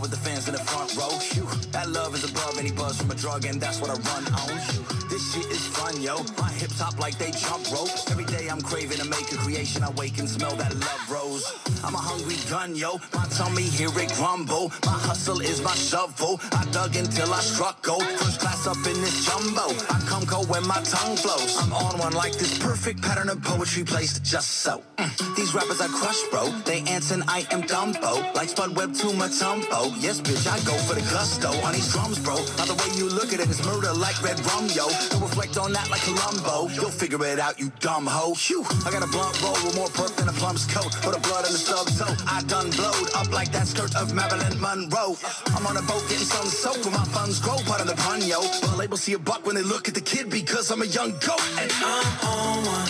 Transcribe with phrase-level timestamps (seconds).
[0.00, 1.08] with the fans in the front row.
[1.18, 1.46] Phew.
[1.72, 5.07] That love is above any buzz from a drug, and that's what I run on.
[5.18, 6.22] This shit is fun, yo.
[6.38, 7.90] My hips hop like they jump rope.
[8.08, 9.82] Every day I'm craving to make a creation.
[9.82, 11.42] I wake and smell that love rose.
[11.82, 13.00] I'm a hungry gun, yo.
[13.12, 14.70] My tummy hear it grumble.
[14.86, 16.38] My hustle is my shovel.
[16.52, 18.04] I dug until I struck gold.
[18.04, 19.74] First class up in this jumbo.
[19.90, 21.58] I come cold when my tongue flows.
[21.58, 24.84] I'm on one like this perfect pattern of poetry placed just so.
[24.98, 25.34] Mm.
[25.34, 26.46] These rappers I crush, bro.
[26.62, 28.22] They answer I am Dumbo.
[28.36, 29.90] Like Spud Webb to my tumbo.
[29.98, 32.36] Yes, bitch, I go for the gusto on these drums, bro.
[32.56, 34.86] By the way you look at it, it is murder like red rum, yo.
[35.10, 36.68] Don't reflect on that like Columbo.
[36.74, 38.34] You'll figure it out, you dumb hoe.
[38.34, 38.64] Phew.
[38.84, 40.92] I got a blunt roll with more perp than a plum's coat.
[40.94, 42.14] For a blood in the stub toe.
[42.26, 45.16] I done blowed up like that skirt of Marilyn Monroe.
[45.56, 47.56] I'm on a boat getting some soap when my funds grow.
[47.66, 48.40] Part of the pun, yo.
[48.62, 51.12] But labels see a buck when they look at the kid because I'm a young
[51.24, 51.42] goat.
[51.58, 52.88] And I'm on one.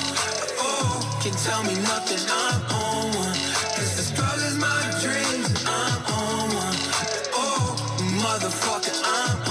[0.58, 2.22] Oh, can tell me nothing.
[2.28, 3.38] I'm on one.
[3.76, 5.48] Cause the struggle's my dreams.
[5.66, 6.78] I'm on one.
[7.34, 7.76] Oh,
[8.22, 9.47] motherfucker, I'm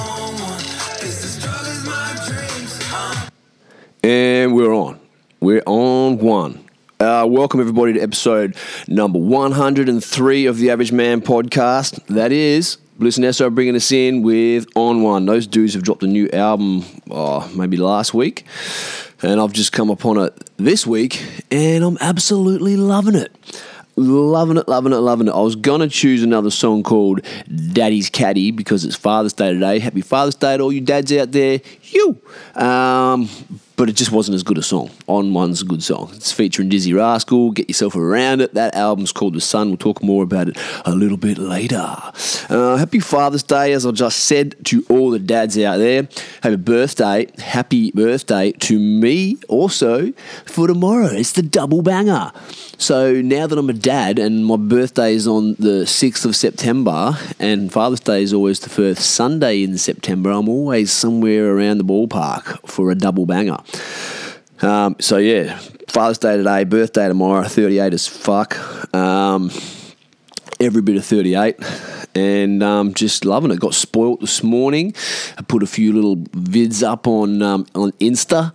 [4.03, 4.99] And we're on.
[5.39, 6.63] We're on one.
[6.99, 8.55] Uh, welcome, everybody, to episode
[8.87, 12.03] number 103 of the Average Man podcast.
[12.07, 15.25] That is Bliss and Eso bringing us in with On One.
[15.25, 18.45] Those dudes have dropped a new album, oh, maybe last week.
[19.21, 23.31] And I've just come upon it this week, and I'm absolutely loving it.
[23.99, 25.31] Loving it, loving it, loving it.
[25.31, 27.21] I was going to choose another song called
[27.73, 29.79] Daddy's Caddy because it's Father's Day today.
[29.79, 31.61] Happy Father's Day to all you dads out there.
[31.91, 32.21] You.
[32.55, 33.29] Um,
[33.77, 34.89] but it just wasn't as good a song.
[35.05, 36.11] On One's a good song.
[36.15, 37.51] It's featuring Dizzee Rascal.
[37.51, 38.55] Get yourself around it.
[38.55, 39.67] That album's called The Sun.
[39.67, 41.85] We'll talk more about it a little bit later.
[42.49, 46.09] Uh, happy Father's Day, as I just said to all the dads out there.
[46.41, 47.27] Happy birthday.
[47.37, 50.11] Happy birthday to me also
[50.45, 51.11] for tomorrow.
[51.11, 52.31] It's the double banger.
[52.79, 57.17] So now that I'm a dad and my birthday is on the 6th of September
[57.39, 61.83] and Father's Day is always the first Sunday in September, I'm always somewhere around the
[61.83, 63.57] ballpark for a double banger.
[64.61, 65.57] Um, so yeah,
[65.87, 68.57] Father's Day today, birthday tomorrow, 38 as fuck.
[68.93, 69.51] Um,
[70.59, 71.55] every bit of 38
[72.15, 73.59] and um, just loving it.
[73.59, 74.93] Got spoilt this morning.
[75.37, 78.53] I put a few little vids up on um, on Insta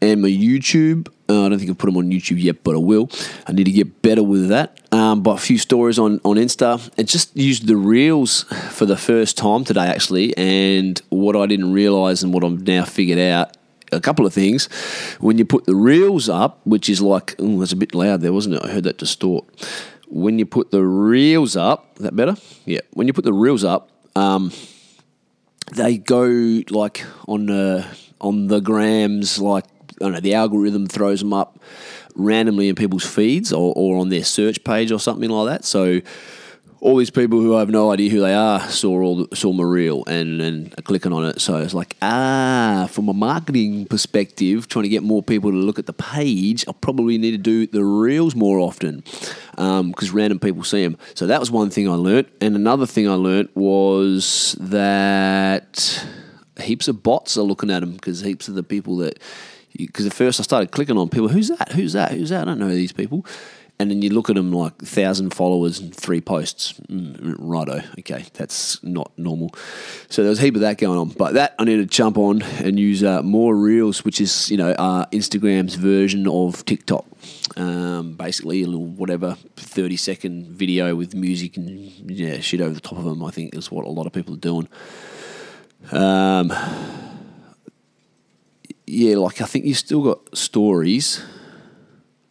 [0.00, 1.08] and my YouTube.
[1.32, 3.08] Uh, I don't think I've put them on YouTube yet, but I will.
[3.46, 4.78] I need to get better with that.
[4.92, 8.98] Um, but a few stories on, on Insta and just used the reels for the
[8.98, 10.36] first time today, actually.
[10.36, 13.56] And what I didn't realize and what I've now figured out
[13.92, 14.66] a couple of things.
[15.20, 18.32] When you put the reels up, which is like, oh, that's a bit loud there,
[18.32, 18.64] wasn't it?
[18.64, 19.46] I heard that distort.
[20.08, 22.36] When you put the reels up, is that better?
[22.66, 22.80] Yeah.
[22.92, 24.52] When you put the reels up, um,
[25.72, 27.86] they go like on the
[28.20, 29.64] on the grams, like
[30.02, 31.58] I don't know, the algorithm throws them up
[32.14, 35.64] randomly in people's feeds or, or on their search page or something like that.
[35.64, 36.00] So
[36.82, 40.02] all these people who have no idea who they are saw all saw my reel
[40.06, 41.40] and and are clicking on it.
[41.40, 45.78] So it's like ah, from a marketing perspective, trying to get more people to look
[45.78, 49.04] at the page, I probably need to do the reels more often
[49.52, 50.98] because random people see them.
[51.14, 56.04] So that was one thing I learnt, and another thing I learnt was that
[56.60, 59.20] heaps of bots are looking at them because heaps of the people that
[59.76, 61.28] because at first I started clicking on people.
[61.28, 61.72] Who's that?
[61.72, 62.12] Who's that?
[62.12, 62.42] Who's that?
[62.42, 63.26] I don't know these people.
[63.78, 66.74] And then you look at them like thousand followers and three posts.
[66.88, 69.50] Mm, righto, okay, that's not normal.
[70.08, 71.08] So there was a heap of that going on.
[71.08, 74.56] But that I need to jump on and use uh, more reels, which is you
[74.56, 77.04] know uh, Instagram's version of TikTok.
[77.56, 81.68] Um, basically, a little whatever thirty second video with music and
[82.08, 83.24] yeah shit over the top of them.
[83.24, 84.68] I think is what a lot of people are doing.
[85.90, 86.52] Um,
[88.86, 91.22] yeah, like I think you still got stories.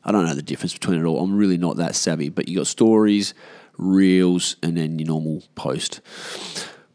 [0.03, 1.23] I don't know the difference between it all.
[1.23, 3.33] I'm really not that savvy, but you got stories,
[3.77, 6.01] reels, and then your normal post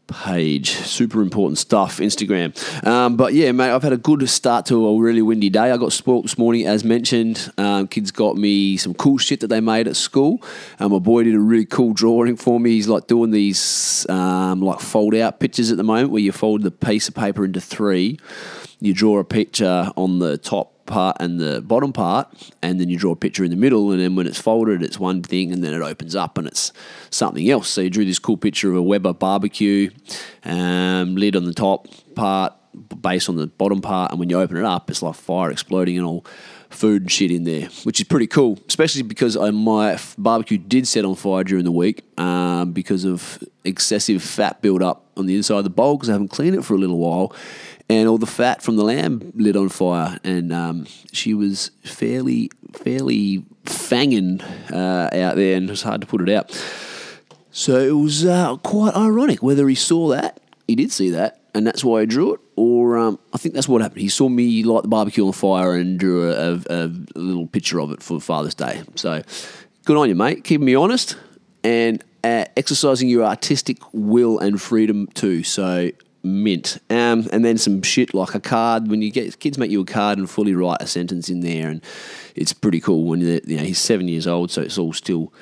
[0.07, 0.71] page.
[0.71, 2.55] Super important stuff, Instagram.
[2.85, 5.71] Um, but yeah, mate, I've had a good start to a really windy day.
[5.71, 7.51] I got spoilt this morning, as mentioned.
[7.57, 10.41] Um, kids got me some cool shit that they made at school.
[10.79, 12.71] Um, my boy did a really cool drawing for me.
[12.71, 16.63] He's like doing these um, like fold out pictures at the moment where you fold
[16.63, 18.19] the piece of paper into three.
[18.79, 22.27] You draw a picture on the top part and the bottom part,
[22.61, 24.99] and then you draw a picture in the middle, and then when it's folded, it's
[24.99, 26.71] one thing, and then it opens up and it's
[27.09, 27.69] something else.
[27.69, 29.91] So you drew this cool picture of a Weber barbecue,
[30.43, 32.53] um, lid on the top part,
[33.01, 35.97] base on the bottom part, and when you open it up, it's like fire exploding
[35.97, 36.25] and all
[36.69, 38.59] food and shit in there, which is pretty cool.
[38.67, 43.43] Especially because I, my barbecue did set on fire during the week um, because of
[43.63, 46.63] excessive fat build up on the inside of the bowl because I haven't cleaned it
[46.63, 47.33] for a little while,
[47.89, 52.51] and all the fat from the lamb lit on fire, and um, she was fairly
[52.73, 54.41] fairly fanging
[54.71, 56.51] uh, out there, and it was hard to put it out.
[57.51, 61.65] So it was uh, quite ironic whether he saw that, he did see that, and
[61.65, 64.01] that's why he drew it, or um, I think that's what happened.
[64.01, 67.79] He saw me light the barbecue on fire and drew a, a, a little picture
[67.79, 68.83] of it for Father's Day.
[68.95, 69.23] So
[69.85, 70.43] good on you, mate.
[70.43, 71.17] Keeping me honest
[71.63, 75.43] and uh, exercising your artistic will and freedom too.
[75.43, 75.91] So
[76.27, 76.77] mint.
[76.89, 78.87] Um, and then some shit like a card.
[78.87, 81.69] When you get kids make you a card and fully write a sentence in there,
[81.69, 81.83] and
[82.35, 85.33] it's pretty cool when you know he's seven years old, so it's all still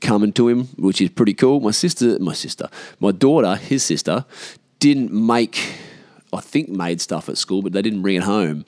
[0.00, 1.60] coming to him, which is pretty cool.
[1.60, 4.24] My sister, my sister, my daughter, his sister,
[4.78, 5.74] didn't make,
[6.32, 8.64] I think, made stuff at school, but they didn't bring it home.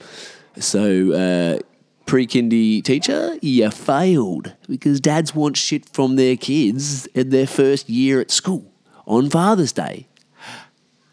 [0.59, 1.59] So, uh,
[2.05, 7.89] pre kindy teacher, you failed because dads want shit from their kids in their first
[7.89, 8.71] year at school
[9.05, 10.07] on Father's Day.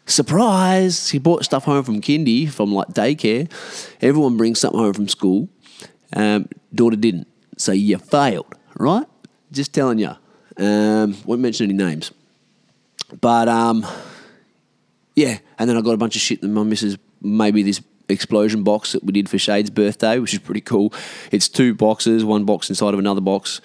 [0.05, 1.09] Surprise!
[1.09, 3.51] He brought stuff home from kindy, from like daycare.
[4.01, 5.47] Everyone brings something home from school.
[6.15, 7.27] Um, daughter didn't.
[7.57, 9.05] So you failed, right?
[9.51, 10.15] Just telling you.
[10.57, 12.11] Um, won't mention any names.
[13.19, 13.85] But um,
[15.15, 18.63] yeah, and then I got a bunch of shit that my missus maybe this explosion
[18.63, 20.93] box that we did for Shade's birthday, which is pretty cool.
[21.31, 23.61] It's two boxes, one box inside of another box.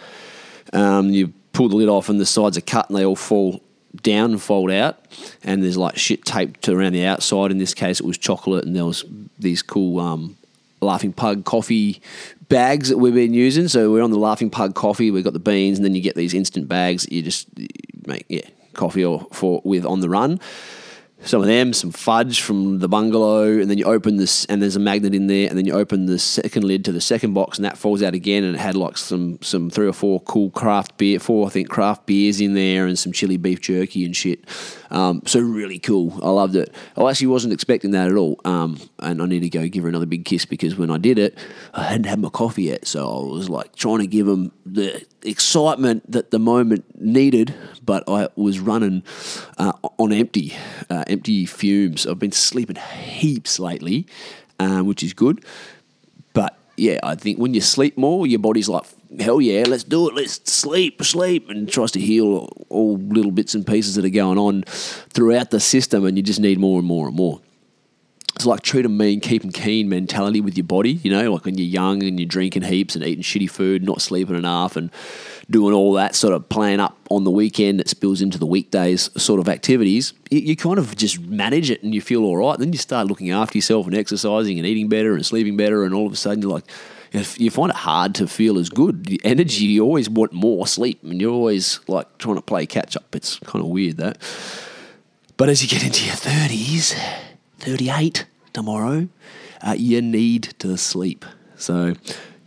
[0.73, 3.63] Um, you pull the lid off and the sides are cut and they all fall
[4.03, 4.99] down and fold out.
[5.43, 7.51] And there's like shit taped around the outside.
[7.51, 9.05] In this case, it was chocolate and there was
[9.39, 10.37] these cool um,
[10.81, 12.01] Laughing Pug coffee
[12.49, 13.69] bags that we've been using.
[13.69, 15.11] So we're on the Laughing Pug coffee.
[15.11, 17.05] We've got the beans, and then you get these instant bags.
[17.05, 17.49] That you just
[18.07, 18.43] make yeah
[18.75, 20.41] coffee or for with on the run.
[21.23, 24.77] Some of them, some fudge from the bungalow, and then you open this, and there's
[24.77, 27.57] a magnet in there, and then you open the second lid to the second box,
[27.57, 30.51] and that falls out again, and it had like some some three or four cool
[30.51, 34.15] craft beer, four I think craft beers in there, and some chili beef jerky and
[34.15, 34.45] shit.
[34.91, 36.13] Um, so really cool.
[36.23, 36.73] I loved it.
[36.97, 39.89] I actually wasn't expecting that at all, um, and I need to go give her
[39.89, 41.37] another big kiss because when I did it,
[41.73, 45.05] I hadn't had my coffee yet, so I was like trying to give them the
[45.23, 49.03] excitement that the moment needed, but I was running
[49.59, 50.55] uh, on empty,
[50.91, 52.07] uh, empty fumes.
[52.07, 54.07] I've been sleeping heaps lately,
[54.59, 55.45] um, which is good.
[56.33, 58.85] But yeah, I think when you sleep more, your body's like,
[59.19, 60.15] hell yeah, let's do it.
[60.15, 64.39] Let's sleep, sleep, and tries to heal all little bits and pieces that are going
[64.39, 67.41] on throughout the system, and you just need more and more and more
[68.37, 70.93] it's like treat them mean, keep them keen mentality with your body.
[70.93, 74.03] You know, like when you're young and you're drinking heaps and eating shitty food, not
[74.03, 74.91] sleeping enough, and
[75.49, 79.11] doing all that sort of playing up on the weekend that spills into the weekdays
[79.21, 80.13] sort of activities.
[80.31, 82.59] You, you kind of just manage it and you feel all right.
[82.59, 85.95] Then you start looking after yourself and exercising and eating better and sleeping better, and
[85.95, 86.67] all of a sudden you're like,
[87.39, 89.07] you find it hard to feel as good.
[89.07, 92.99] The energy, you always want more sleep, and you're always like trying to play catch
[92.99, 93.17] up.
[93.17, 94.19] It's kind of weird that.
[95.39, 96.95] But as you get into your 30s,
[97.59, 99.09] 38 tomorrow,
[99.63, 101.25] uh, you need to sleep.
[101.57, 101.95] So,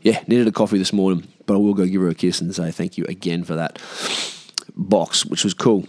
[0.02, 2.54] yeah, needed a coffee this morning, but I will go give her a kiss and
[2.54, 3.80] say thank you again for that
[4.76, 5.88] box, which was cool.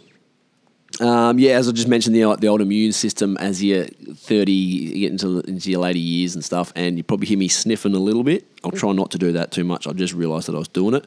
[1.01, 5.01] Um, yeah, as I just mentioned, the the old immune system as you're 30, you
[5.01, 7.99] get into, into your later years and stuff, and you probably hear me sniffing a
[7.99, 8.47] little bit.
[8.65, 9.87] I'll try not to do that too much.
[9.87, 11.07] I just realised that I was doing it.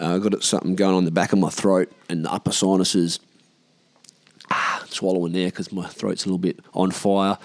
[0.00, 3.20] Uh, I got something going on the back of my throat and the upper sinuses
[4.92, 7.38] swallowing there because my throat's a little bit on fire.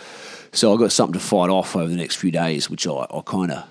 [0.52, 3.22] So I've got something to fight off over the next few days, which I, I
[3.26, 3.66] kind of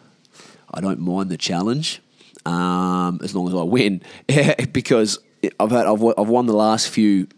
[0.73, 2.01] I don't mind the challenge
[2.45, 4.03] um, as long as I win
[4.73, 5.19] because
[5.61, 7.29] I've had I've, I've won the last few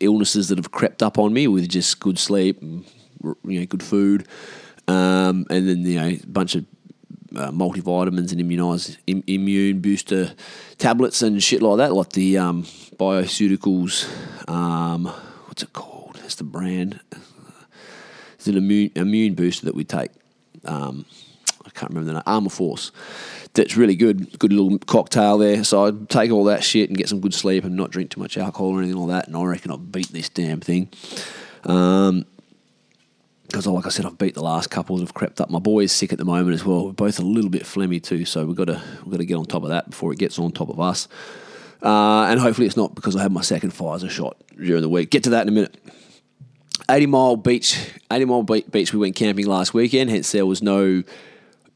[0.00, 2.84] illnesses that have crept up on me with just good sleep, and,
[3.44, 4.26] you know, good food,
[4.88, 6.64] um, and then you know a bunch of
[7.36, 10.34] uh, multivitamins and immunize, Im, immune booster
[10.78, 12.62] tablets and shit like that, like the um,
[12.96, 14.08] bioceuticals.
[14.48, 15.12] Um,
[15.54, 16.20] what's it called?
[16.24, 16.98] It's the brand.
[18.34, 20.10] It's an immune immune booster that we take.
[20.64, 21.04] Um,
[21.64, 22.22] I can't remember the name.
[22.26, 22.90] ArmaForce.
[23.52, 24.36] That's really good.
[24.40, 25.62] Good little cocktail there.
[25.62, 28.20] So I take all that shit and get some good sleep and not drink too
[28.20, 29.28] much alcohol or anything like that.
[29.28, 30.88] And I reckon I'll beat this damn thing.
[31.62, 32.26] Um,
[33.46, 35.50] because like I said, I've beat the last couple that have crept up.
[35.50, 36.86] My boy's sick at the moment as well.
[36.86, 39.36] We're both a little bit phlegmy too, so we've got to we've got to get
[39.36, 41.06] on top of that before it gets on top of us.
[41.84, 45.10] Uh, and hopefully it's not because I had my second Pfizer shot during the week.
[45.10, 45.76] Get to that in a minute.
[46.90, 51.02] 80 Mile Beach, 80 Mile Beach, we went camping last weekend, hence there was no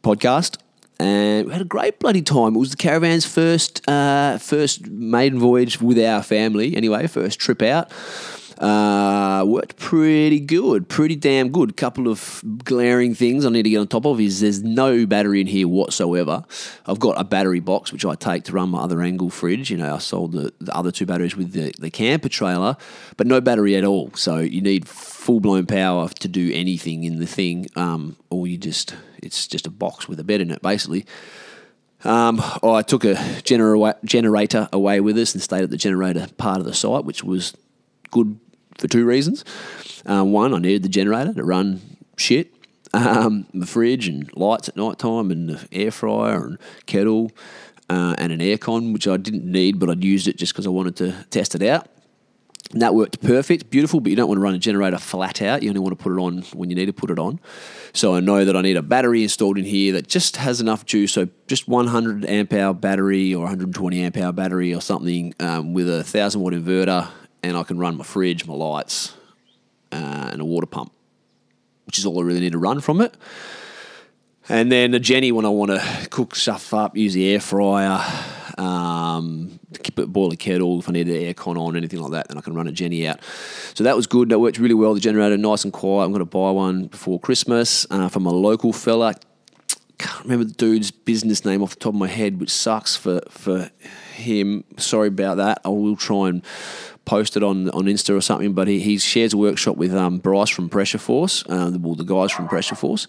[0.03, 0.59] podcast.
[0.99, 2.57] And we had a great bloody time.
[2.57, 7.63] It was the caravan's first uh, first maiden voyage with our family, anyway, first trip
[7.63, 7.93] out.
[8.59, 11.77] Uh, worked pretty good, pretty damn good.
[11.77, 15.41] Couple of glaring things I need to get on top of is there's no battery
[15.41, 16.45] in here whatsoever.
[16.85, 19.71] I've got a battery box which I take to run my other Engel fridge.
[19.71, 22.77] You know, I sold the, the other two batteries with the, the camper trailer,
[23.17, 24.11] but no battery at all.
[24.17, 28.59] So you need full blown power to do anything in the thing, um, or you
[28.59, 31.07] just it's just a box with a bed in it basically.
[32.03, 36.59] Um, I took a genera- generator away with us and stayed at the generator part
[36.59, 37.57] of the site, which was
[38.11, 38.39] good
[38.79, 39.45] for two reasons.
[40.07, 41.81] Um, one, I needed the generator to run
[42.17, 42.55] shit,
[42.95, 47.31] um, the fridge and lights at night time, and the air fryer and kettle,
[47.91, 50.71] uh, and an aircon, which I didn't need, but I'd used it just because I
[50.71, 51.89] wanted to test it out.
[52.73, 55.63] And that worked perfect, beautiful, but you don't want to run a generator flat out.
[55.63, 57.41] You only want to put it on when you need to put it on.
[57.95, 60.85] So I know that I need a battery installed in here that just has enough
[60.85, 61.13] juice.
[61.13, 65.89] So just 100 amp hour battery or 120 amp hour battery or something um, with
[65.89, 67.09] a 1000 watt inverter,
[67.43, 69.15] and I can run my fridge, my lights,
[69.93, 70.93] uh, and a water pump,
[71.87, 73.17] which is all I really need to run from it.
[74.49, 78.01] And then a Jenny when I want to cook stuff up, use the air fryer,
[78.57, 79.61] um,
[79.95, 82.55] boil a kettle if I need the aircon on, anything like that, then I can
[82.55, 83.21] run a Jenny out.
[83.75, 84.31] So that was good.
[84.31, 84.95] That worked really well.
[84.95, 86.07] The generator, nice and quiet.
[86.07, 89.15] I'm going to buy one before Christmas uh, from a local fella.
[89.99, 93.21] Can't remember the dude's business name off the top of my head, which sucks for,
[93.29, 93.71] for
[94.15, 94.65] him.
[94.77, 95.61] Sorry about that.
[95.65, 96.43] I will try and
[97.09, 98.53] post it on on Insta or something.
[98.53, 101.95] But he, he shares a workshop with um, Bryce from Pressure Force, uh, the, well,
[101.95, 103.09] the guys from Pressure Force.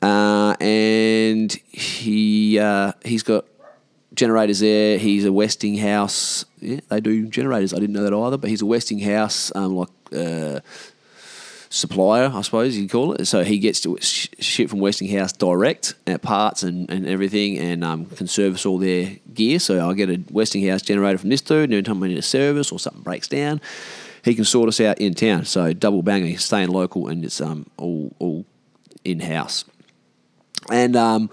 [0.00, 3.44] Uh, and he uh, he's got
[4.14, 4.98] generators there.
[4.98, 6.44] He's a Westinghouse.
[6.60, 7.74] Yeah, they do generators.
[7.74, 8.38] I didn't know that either.
[8.38, 10.60] But he's a Westinghouse um, like uh,
[11.76, 13.26] supplier, I suppose you'd call it.
[13.26, 17.84] So he gets to sh- ship from Westinghouse direct at parts and, and everything, and
[17.84, 19.58] um, can service all their gear.
[19.58, 22.22] So I get a Westinghouse generator from this dude, and every time I need a
[22.22, 23.60] service or something breaks down,
[24.24, 25.44] he can sort us out in town.
[25.44, 28.44] So double banger, staying local, and it's um all all
[29.04, 29.64] in house.
[30.70, 31.30] And um,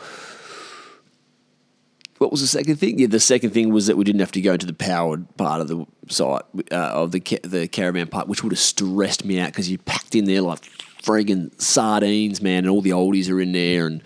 [2.24, 3.00] what was the second thing?
[3.00, 5.60] Yeah, the second thing was that we didn't have to go into the powered part
[5.60, 9.42] of the site uh, of the ca- the caravan park, which would have stressed me
[9.42, 10.62] out because you packed in there like
[11.02, 14.02] friggin' sardines, man, and all the oldies are in there, and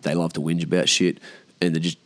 [0.00, 1.18] they love to whinge about shit,
[1.60, 1.98] and there's just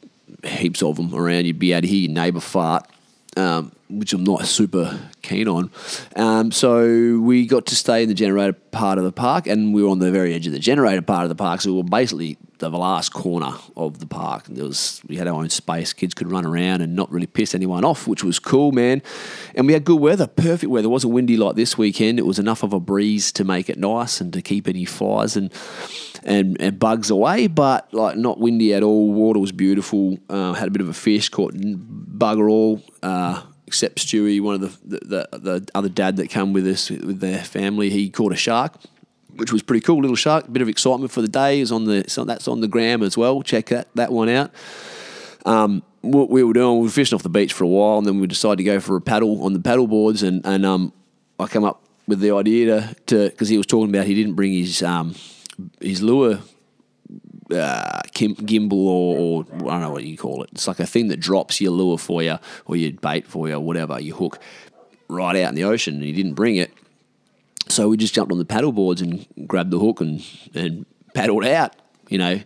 [0.45, 1.47] heaps of them around.
[1.47, 2.91] You'd be to hear your neighbour fart.
[3.37, 5.71] Um, which I'm not super keen on.
[6.17, 9.83] Um, so we got to stay in the generator part of the park, and we
[9.83, 11.61] were on the very edge of the generator part of the park.
[11.61, 14.49] So we were basically the last corner of the park.
[14.49, 15.93] And There was we had our own space.
[15.93, 19.03] Kids could run around and not really piss anyone off, which was cool, man.
[19.55, 20.87] And we had good weather, perfect weather.
[20.87, 22.19] It wasn't windy like this weekend.
[22.19, 25.37] It was enough of a breeze to make it nice and to keep any flies
[25.37, 25.53] and
[26.25, 29.13] and, and bugs away, but like not windy at all.
[29.13, 30.19] Water was beautiful.
[30.29, 31.55] Uh, had a bit of a fish, caught
[32.19, 32.83] bugger all.
[33.03, 36.89] Uh, except Stewie, one of the, the, the, the other dad that come with us
[36.91, 38.75] with their family, he caught a shark,
[39.35, 40.01] which was pretty cool.
[40.01, 41.61] Little shark, bit of excitement for the day.
[41.61, 43.43] Is on the so that's on the gram as well.
[43.43, 44.51] Check that that one out.
[45.45, 48.07] Um, what we were doing, we were fishing off the beach for a while, and
[48.07, 50.93] then we decided to go for a paddle on the paddle boards, and and um,
[51.39, 54.53] I come up with the idea to because he was talking about he didn't bring
[54.53, 55.15] his um,
[55.81, 56.41] his lure
[57.51, 60.51] uh, gimbal or, or, I don't know what you call it.
[60.53, 63.55] It's like a thing that drops your lure for you or your bait for you
[63.55, 64.39] or whatever, your hook,
[65.09, 65.95] right out in the ocean.
[65.95, 66.73] And he didn't bring it.
[67.69, 70.25] So we just jumped on the paddle boards and grabbed the hook and,
[70.55, 71.75] and paddled out,
[72.09, 72.41] you know,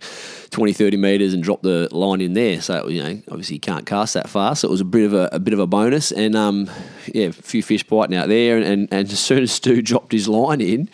[0.50, 2.60] 20, 30 metres and dropped the line in there.
[2.60, 4.56] So, you know, obviously you can't cast that far.
[4.56, 6.10] So it was a bit of a, a bit of a bonus.
[6.12, 6.70] And, um,
[7.06, 8.56] yeah, a few fish biting out there.
[8.56, 10.88] And, and, and as soon as Stu dropped his line in,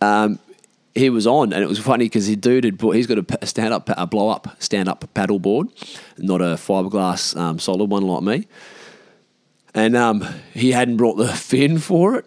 [0.00, 0.38] um,
[0.96, 3.74] he was on, and it was funny because the dude had he's got a stand
[3.74, 5.68] up, a blow up stand up paddle board,
[6.18, 8.48] not a fiberglass um, solid one like me.
[9.74, 12.24] And um, he hadn't brought the fin for it.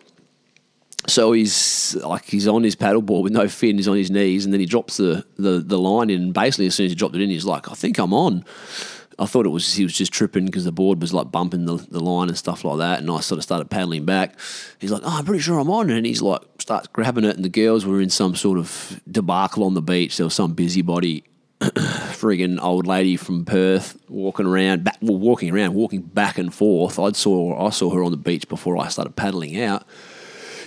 [1.07, 4.53] So he's like he's on his paddleboard with no fin, he's on his knees, and
[4.53, 6.31] then he drops the, the, the line in.
[6.31, 8.45] Basically, as soon as he dropped it in, he's like, "I think I'm on."
[9.19, 11.75] I thought it was he was just tripping because the board was like bumping the,
[11.75, 12.99] the line and stuff like that.
[12.99, 14.39] And I sort of started paddling back.
[14.79, 17.43] He's like, "Oh, I'm pretty sure I'm on." And he's like, starts grabbing it, and
[17.43, 20.17] the girls were in some sort of debacle on the beach.
[20.17, 21.25] There was some busybody,
[21.61, 26.97] frigging old lady from Perth walking around, back, well, walking around, walking back and forth.
[26.97, 29.85] I saw I saw her on the beach before I started paddling out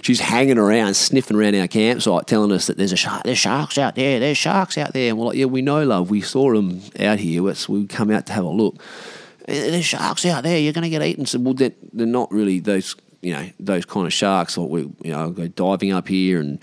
[0.03, 3.79] she's hanging around, sniffing around our campsite, telling us that there's a shark, there's sharks
[3.79, 5.09] out there, there's sharks out there.
[5.09, 6.11] And we're like, yeah, we know, love.
[6.11, 7.43] We saw them out here.
[7.43, 8.83] we come out to have a look.
[9.49, 10.59] Eh, there's sharks out there.
[10.59, 11.25] You're going to get eaten.
[11.25, 14.59] So, well, they're, they're not really those, you know, those kind of sharks.
[14.59, 16.59] Like we, you know, go diving up here and,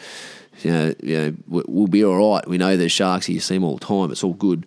[0.62, 2.48] you know, you know, we'll be all right.
[2.48, 3.36] We know there's sharks here.
[3.36, 4.12] You see them all the time.
[4.12, 4.66] It's all good.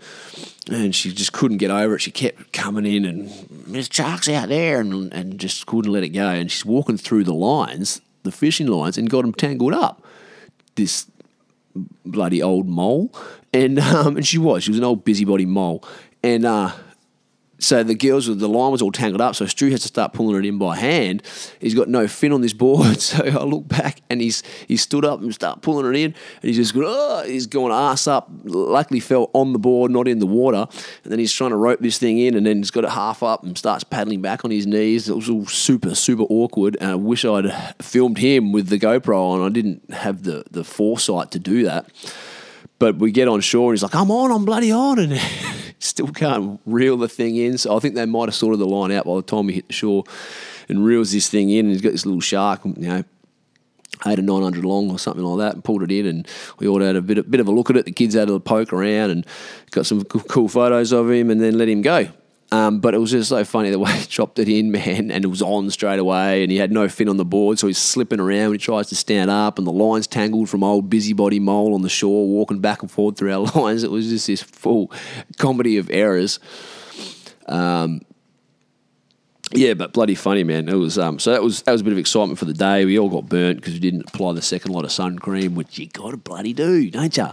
[0.70, 1.98] And she just couldn't get over it.
[1.98, 6.10] She kept coming in and there's sharks out there and, and just couldn't let it
[6.10, 6.28] go.
[6.28, 10.04] And she's walking through the lines the fishing lines and got them tangled up.
[10.74, 11.06] This
[12.04, 13.12] bloody old mole,
[13.52, 15.84] and um, and she was she was an old busybody mole,
[16.22, 16.72] and uh,
[17.62, 19.36] so the girls the line was all tangled up.
[19.36, 21.22] So Stu has to start pulling it in by hand.
[21.60, 23.00] He's got no fin on this board.
[23.12, 26.04] So I look back and he's he stood up and start pulling it in.
[26.06, 28.30] And he's just going, oh, ah, he's going ass up.
[28.44, 30.66] Luckily fell on the board, not in the water.
[31.02, 33.22] And then he's trying to rope this thing in and then he's got it half
[33.22, 35.08] up and starts paddling back on his knees.
[35.08, 36.76] It was all super, super awkward.
[36.80, 37.52] And I wish I'd
[37.82, 39.42] filmed him with the GoPro on.
[39.42, 41.86] I didn't have the, the foresight to do that.
[42.78, 44.98] But we get on shore and he's like, I'm on, I'm bloody on.
[44.98, 45.12] And
[45.82, 47.58] still can't reel the thing in.
[47.58, 49.66] So I think they might have sorted the line out by the time we hit
[49.68, 50.04] the shore
[50.68, 51.66] and reels this thing in.
[51.66, 53.04] And he's got this little shark, you know,
[54.06, 56.06] eight or nine hundred long or something like that, and pulled it in.
[56.06, 57.84] And we all had a bit, a bit of a look at it.
[57.84, 59.26] The kids had a poke around and
[59.70, 62.08] got some cool photos of him, and then let him go.
[62.52, 65.24] Um, but it was just so funny the way he chopped it in, man, and
[65.24, 67.78] it was on straight away, and he had no fin on the board, so he's
[67.78, 71.74] slipping around he tries to stand up, and the line's tangled from old busybody mole
[71.74, 73.82] on the shore, walking back and forth through our lines.
[73.82, 74.92] It was just this full
[75.38, 76.40] comedy of errors.
[77.46, 78.02] Um,
[79.54, 80.68] yeah, but bloody funny, man.
[80.68, 82.84] It was um, so that was that was a bit of excitement for the day.
[82.84, 85.78] We all got burnt because we didn't apply the second lot of sun cream, which
[85.78, 87.28] you got to bloody do, don't you?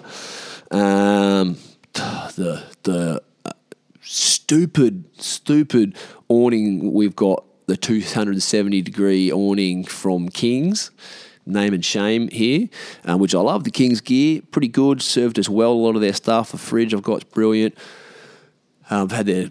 [0.72, 1.58] Um,
[1.94, 3.22] the the
[4.10, 5.96] stupid, stupid
[6.28, 6.94] awning.
[6.94, 10.90] We've got the 270 degree awning from Kings.
[11.46, 12.68] Name and shame here,
[13.06, 13.64] um, which I love.
[13.64, 15.02] The Kings gear, pretty good.
[15.02, 15.72] Served us well.
[15.72, 16.52] A lot of their stuff.
[16.52, 17.76] The fridge I've got is brilliant.
[18.90, 19.50] Um, I've had their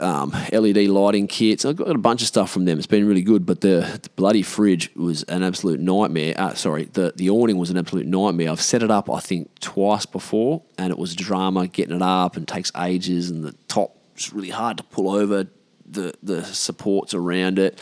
[0.00, 1.64] um, LED lighting kits.
[1.64, 2.78] I've got a bunch of stuff from them.
[2.78, 6.34] It's been really good, but the, the bloody fridge was an absolute nightmare.
[6.36, 8.50] Uh, sorry, the, the awning was an absolute nightmare.
[8.50, 12.36] I've set it up, I think, twice before, and it was drama getting it up
[12.36, 15.46] and takes ages, and the top is really hard to pull over.
[15.86, 17.80] The, the supports around it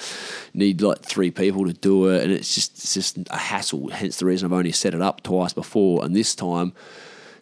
[0.54, 3.90] need like three people to do it, and it's just it's just a hassle.
[3.90, 6.72] Hence the reason I've only set it up twice before, and this time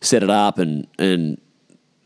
[0.00, 1.40] set it up and and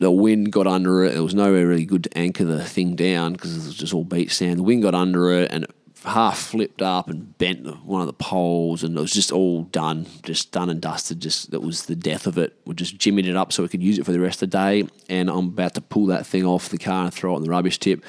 [0.00, 1.14] the wind got under it.
[1.14, 4.02] It was nowhere really good to anchor the thing down because it was just all
[4.02, 4.58] beach sand.
[4.58, 5.70] The wind got under it and it
[6.04, 10.06] half flipped up and bent one of the poles, and it was just all done,
[10.22, 11.20] just done and dusted.
[11.20, 12.56] Just that was the death of it.
[12.64, 14.56] We just jimmyed it up so we could use it for the rest of the
[14.56, 14.88] day.
[15.08, 17.50] And I'm about to pull that thing off the car and throw it in the
[17.50, 18.02] rubbish tip.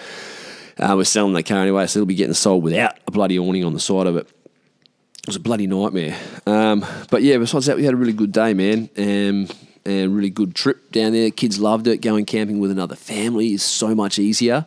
[0.78, 3.66] Uh, we're selling the car anyway, so it'll be getting sold without a bloody awning
[3.66, 4.28] on the side of it.
[4.28, 6.18] It was a bloody nightmare.
[6.48, 8.90] Um, but yeah, besides that, we had a really good day, man.
[8.98, 9.48] Um,
[9.86, 11.32] and really good trip down there.
[11.32, 11.98] Kids loved it.
[11.98, 14.66] Going camping with another family is so much easier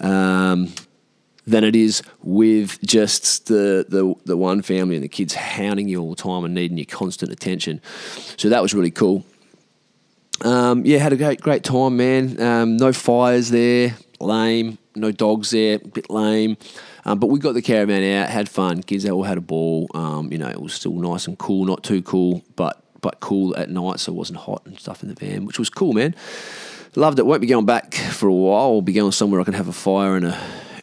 [0.00, 0.72] um,
[1.46, 6.00] than it is with just the, the the one family and the kids hounding you
[6.00, 7.80] all the time and needing your constant attention.
[8.36, 9.24] So that was really cool.
[10.44, 12.40] Um, yeah, had a great great time, man.
[12.40, 14.78] Um, no fires there, lame.
[14.94, 16.56] No dogs there, bit lame.
[17.04, 18.82] Um, but we got the caravan out, had fun.
[18.82, 19.88] Kids all had a ball.
[19.94, 23.56] Um, you know, it was still nice and cool, not too cool, but but cool
[23.56, 26.12] at night, so it wasn't hot and stuff in the van, which was cool, man.
[26.96, 27.24] Loved it.
[27.24, 28.62] Won't be going back for a while.
[28.62, 30.36] I'll be going somewhere I can have a fire and a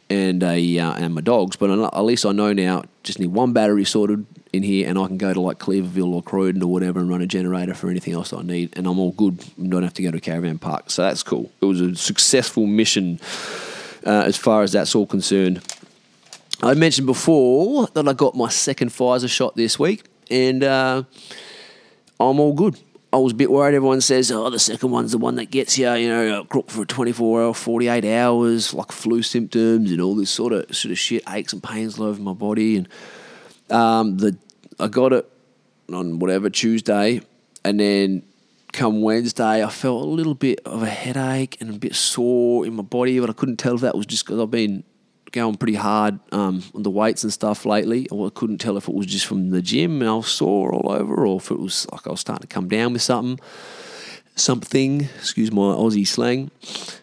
[0.09, 1.57] and a uh, and my dogs.
[1.57, 2.83] But at least I know now.
[3.03, 6.23] Just need one battery sorted in here, and I can go to like Cleaverville or
[6.23, 9.11] Croydon or whatever and run a generator for anything else I need, and I'm all
[9.11, 9.43] good.
[9.61, 11.51] Don't have to go to a caravan park, so that's cool.
[11.59, 13.19] It was a successful mission
[14.05, 15.61] uh, as far as that's all concerned.
[16.61, 20.63] I mentioned before that I got my second Pfizer shot this week, and.
[20.63, 21.03] Uh,
[22.19, 22.79] I'm all good.
[23.11, 23.75] I was a bit worried.
[23.75, 26.83] Everyone says, oh, the second one's the one that gets you, you know, crook for
[26.83, 31.21] 24 hours, 48 hours, like flu symptoms and all this sort of sort of shit,
[31.29, 32.77] aches and pains all over my body.
[32.77, 32.89] And
[33.69, 34.35] um, the
[34.79, 35.29] I got it
[35.93, 37.21] on whatever Tuesday,
[37.63, 38.23] and then
[38.71, 42.73] come Wednesday, I felt a little bit of a headache and a bit sore in
[42.73, 44.83] my body, but I couldn't tell if that was just because I've been
[45.33, 48.07] going pretty hard um, on the weights and stuff lately.
[48.09, 50.91] I couldn't tell if it was just from the gym and I was sore all
[50.91, 53.43] over, or if it was like I was starting to come down with something,
[54.35, 55.09] something.
[55.17, 56.51] Excuse my Aussie slang,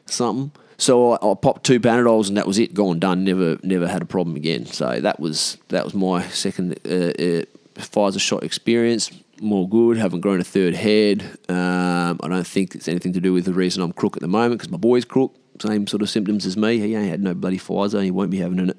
[0.06, 0.52] something.
[0.78, 3.22] So I, I, popped two Panadols and that was it, gone done.
[3.22, 4.64] Never, never had a problem again.
[4.64, 9.10] So that was that was my second uh, uh, Pfizer shot experience.
[9.42, 9.98] More good.
[9.98, 11.22] Haven't grown a third head.
[11.48, 14.28] Um, I don't think it's anything to do with the reason I'm crook at the
[14.28, 16.78] moment because my boy's crook same sort of symptoms as me.
[16.78, 18.02] He ain't had no bloody Pfizer.
[18.02, 18.78] He won't be having it.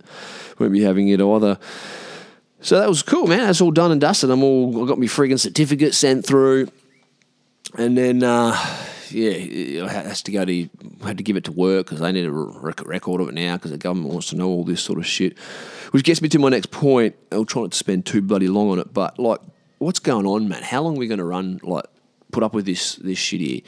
[0.59, 1.59] Won't be having it either.
[2.61, 3.39] So that was cool, man.
[3.39, 4.29] That's all done and dusted.
[4.29, 6.69] I'm all I got my frigging certificate sent through,
[7.75, 8.55] and then uh,
[9.09, 10.69] yeah, I has to go to
[11.03, 13.71] had to give it to work because they need a record of it now because
[13.71, 15.37] the government wants to know all this sort of shit.
[15.89, 17.15] Which gets me to my next point.
[17.31, 19.39] I'll try not to spend too bloody long on it, but like,
[19.79, 20.61] what's going on, man?
[20.61, 21.85] How long are we going to run like
[22.31, 23.61] put up with this this shit here?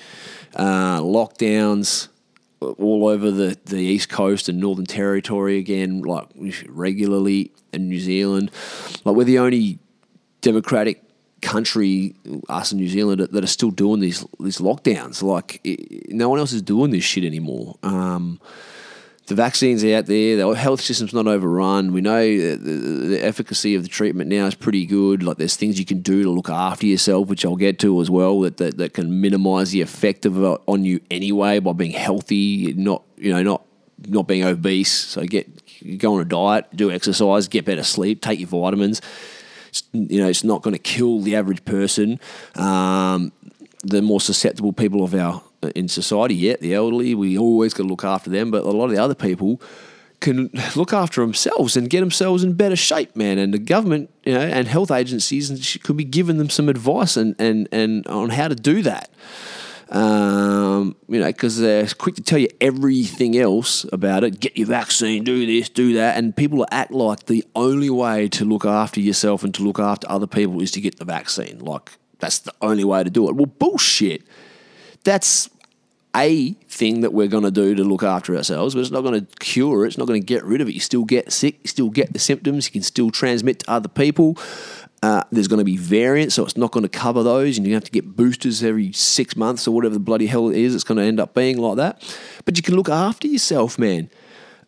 [0.55, 2.09] Uh, lockdowns
[2.71, 6.27] all over the, the East Coast and Northern Territory again, like
[6.67, 8.51] regularly in New Zealand.
[9.03, 9.79] Like we're the only
[10.41, 11.01] democratic
[11.41, 12.15] country,
[12.49, 15.21] us in New Zealand, that are still doing these these lockdowns.
[15.21, 17.75] Like it, no one else is doing this shit anymore.
[17.83, 18.39] Um,
[19.27, 20.35] the vaccines are out there.
[20.35, 21.93] The health system's not overrun.
[21.93, 25.23] We know the, the, efficacy of the treatment now is pretty good.
[25.23, 28.09] Like there's things you can do to look after yourself, which I'll get to as
[28.09, 28.41] well.
[28.41, 32.73] That that, that can minimise the effect of it on you anyway by being healthy,
[32.73, 33.65] not you know not
[34.07, 34.91] not being obese.
[34.91, 35.47] So get
[35.97, 39.01] go on a diet, do exercise, get better sleep, take your vitamins.
[39.69, 42.19] It's, you know, it's not going to kill the average person.
[42.55, 43.31] Um,
[43.83, 46.61] the more susceptible people of our in society yet.
[46.61, 49.15] The elderly, we always got to look after them, but a lot of the other
[49.15, 49.61] people
[50.23, 53.37] can look after themselves and get themselves in better shape, man.
[53.37, 57.35] And the government, you know, and health agencies could be giving them some advice and
[57.39, 59.09] and and on how to do that.
[59.89, 64.39] Um, you know, because they're quick to tell you everything else about it.
[64.39, 68.45] Get your vaccine, do this, do that, and people act like the only way to
[68.45, 71.59] look after yourself and to look after other people is to get the vaccine.
[71.59, 73.35] Like that's the only way to do it.
[73.35, 74.23] Well, bullshit.
[75.03, 75.49] That's
[76.15, 79.25] a thing that we're going to do to look after ourselves, but it's not going
[79.25, 79.87] to cure it.
[79.87, 80.73] It's not going to get rid of it.
[80.73, 81.59] You still get sick.
[81.63, 82.67] You still get the symptoms.
[82.67, 84.37] You can still transmit to other people.
[85.01, 87.73] Uh, there's going to be variants, so it's not going to cover those, and you
[87.73, 90.73] have to get boosters every six months or whatever the bloody hell it is.
[90.73, 92.17] It's going to end up being like that.
[92.45, 94.09] But you can look after yourself, man.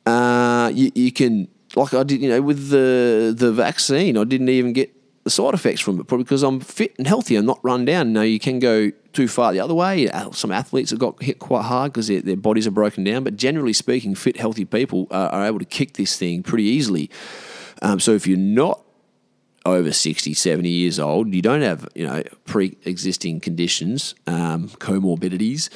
[0.06, 4.50] Uh, you, you can, like I did, you know, with the the vaccine, I didn't
[4.50, 4.95] even get
[5.26, 8.14] the side effects from it, probably because I'm fit and healthy and not run down.
[8.14, 10.08] Now you can go too far the other way.
[10.08, 13.24] Uh, some athletes have got hit quite hard because their, their bodies are broken down.
[13.24, 17.10] But generally speaking, fit, healthy people are, are able to kick this thing pretty easily.
[17.82, 18.84] Um, so if you're not
[19.66, 25.70] over 60, 70 years old, you don't have you know pre-existing conditions, um, comorbidities.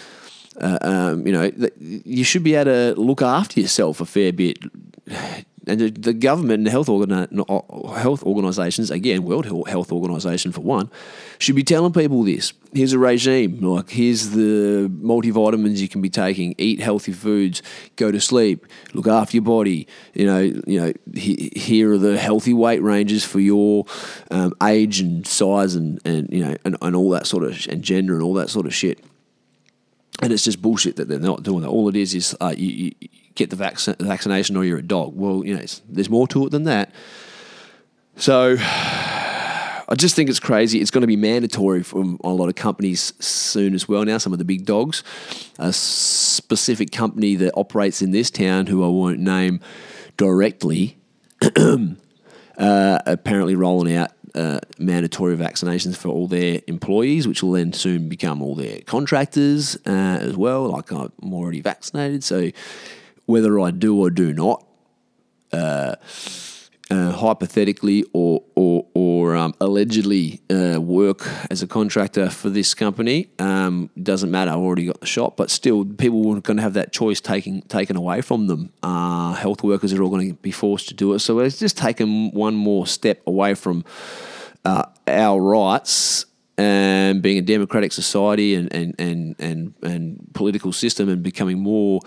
[0.62, 4.60] Uh, um, you know, you should be able to look after yourself a fair bit
[5.70, 10.90] and the, government and health, organi- health organisations, again, World Health Organization for one,
[11.38, 12.54] should be telling people this.
[12.74, 13.62] Here's a regime.
[13.62, 16.56] Like, here's the multivitamins you can be taking.
[16.58, 17.62] Eat healthy foods.
[17.96, 18.66] Go to sleep.
[18.94, 19.88] Look after your body.
[20.14, 20.94] You know, you know.
[21.14, 23.86] He, here are the healthy weight ranges for your
[24.32, 27.84] um, age and size and, and you know and, and all that sort of and
[27.84, 29.04] gender and all that sort of shit.
[30.22, 31.70] And it's just bullshit that they're not doing that.
[31.70, 35.16] All it is is uh, you, you get the vac- vaccination or you're a dog.
[35.16, 36.92] Well, you know, there's more to it than that.
[38.16, 40.82] So I just think it's crazy.
[40.82, 44.34] It's going to be mandatory from a lot of companies soon as well now, some
[44.34, 45.04] of the big dogs.
[45.58, 49.62] A specific company that operates in this town, who I won't name
[50.16, 50.98] directly,
[51.56, 58.10] uh, apparently rolling out uh, mandatory vaccinations for all their employees, which will then soon
[58.10, 60.68] become all their contractors uh, as well.
[60.68, 62.52] Like I'm already vaccinated, so
[63.30, 64.66] whether I do or do not,
[65.54, 65.96] uh,
[66.90, 73.30] uh, hypothetically or or, or um, allegedly uh, work as a contractor for this company,
[73.38, 74.50] um, doesn't matter.
[74.50, 77.62] I've already got the shot, but still, people are going to have that choice taken
[77.62, 78.74] taken away from them.
[78.82, 81.20] Uh, health workers are all going to be forced to do it.
[81.20, 83.86] So it's just taken one more step away from
[84.66, 86.26] uh, our rights
[86.58, 92.02] and being a democratic society and and and and, and political system and becoming more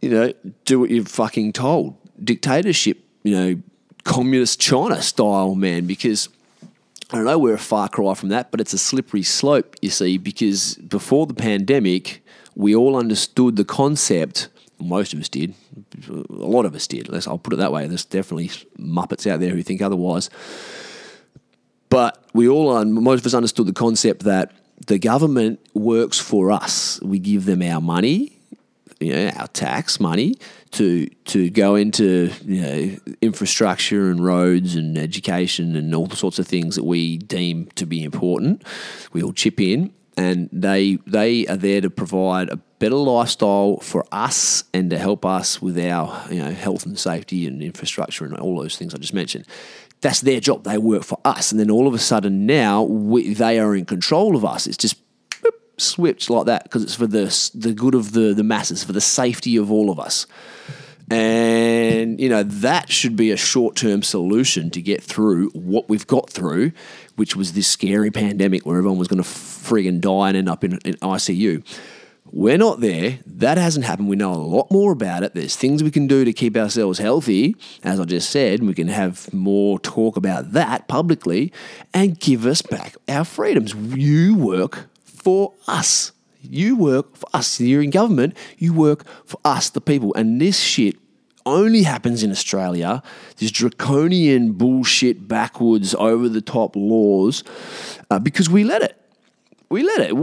[0.00, 0.32] you know,
[0.64, 1.96] do what you're fucking told.
[2.22, 3.62] Dictatorship, you know,
[4.04, 6.28] communist China style, man, because
[7.12, 9.90] I don't know, we're a far cry from that, but it's a slippery slope, you
[9.90, 14.48] see, because before the pandemic, we all understood the concept.
[14.78, 15.54] Most of us did.
[16.08, 17.12] A lot of us did.
[17.26, 17.86] I'll put it that way.
[17.86, 20.30] There's definitely Muppets out there who think otherwise.
[21.88, 24.52] But we all, most of us understood the concept that
[24.86, 27.00] the government works for us.
[27.02, 28.39] We give them our money
[29.00, 30.34] you know, our tax money
[30.72, 36.38] to to go into you know infrastructure and roads and education and all the sorts
[36.38, 38.62] of things that we deem to be important.
[39.12, 44.04] We all chip in, and they they are there to provide a better lifestyle for
[44.12, 48.36] us and to help us with our you know health and safety and infrastructure and
[48.36, 49.46] all those things I just mentioned.
[50.02, 50.64] That's their job.
[50.64, 53.86] They work for us, and then all of a sudden now we, they are in
[53.86, 54.66] control of us.
[54.66, 54.96] It's just
[55.80, 59.00] switch like that because it's for the the good of the the masses, for the
[59.00, 60.26] safety of all of us.
[61.10, 66.06] And you know that should be a short term solution to get through what we've
[66.06, 66.70] got through,
[67.16, 70.62] which was this scary pandemic where everyone was going to frigging die and end up
[70.62, 71.64] in, in ICU.
[72.32, 73.18] We're not there.
[73.26, 74.08] That hasn't happened.
[74.08, 75.34] We know a lot more about it.
[75.34, 78.62] There's things we can do to keep ourselves healthy, as I just said.
[78.62, 81.52] We can have more talk about that publicly
[81.92, 83.74] and give us back our freedoms.
[83.74, 84.86] You work
[85.22, 86.12] for us.
[86.42, 87.60] You work for us.
[87.60, 88.36] You're in government.
[88.56, 90.14] You work for us, the people.
[90.14, 90.96] And this shit
[91.44, 93.02] only happens in Australia.
[93.36, 97.44] This draconian bullshit, backwards, over the top laws,
[98.10, 98.96] uh, because we let it.
[99.68, 100.14] We let it.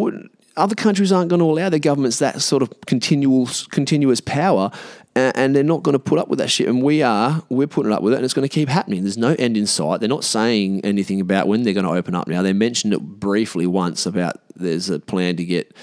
[0.57, 4.71] Other countries aren't going to allow their governments that sort of continual, continuous power,
[5.17, 6.67] and they're not going to put up with that shit.
[6.67, 7.43] And we are.
[7.49, 9.03] We're putting up with it, and it's going to keep happening.
[9.03, 9.99] There's no end in sight.
[9.99, 12.41] They're not saying anything about when they're going to open up now.
[12.41, 15.75] They mentioned it briefly once about there's a plan to get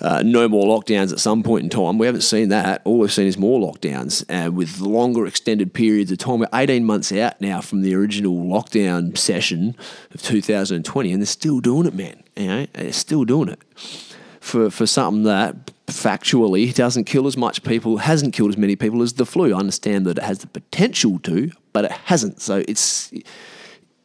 [0.00, 1.98] uh, no more lockdowns at some point in time.
[1.98, 2.82] We haven't seen that.
[2.84, 6.40] All we've seen is more lockdowns uh, with longer extended periods of time.
[6.40, 9.76] We're 18 months out now from the original lockdown session
[10.12, 12.22] of 2020, and they're still doing it, man.
[12.36, 13.60] You know, they're still doing it
[14.40, 19.02] for for something that factually doesn't kill as much people, hasn't killed as many people
[19.02, 19.54] as the flu.
[19.54, 22.40] I understand that it has the potential to, but it hasn't.
[22.40, 23.12] So it's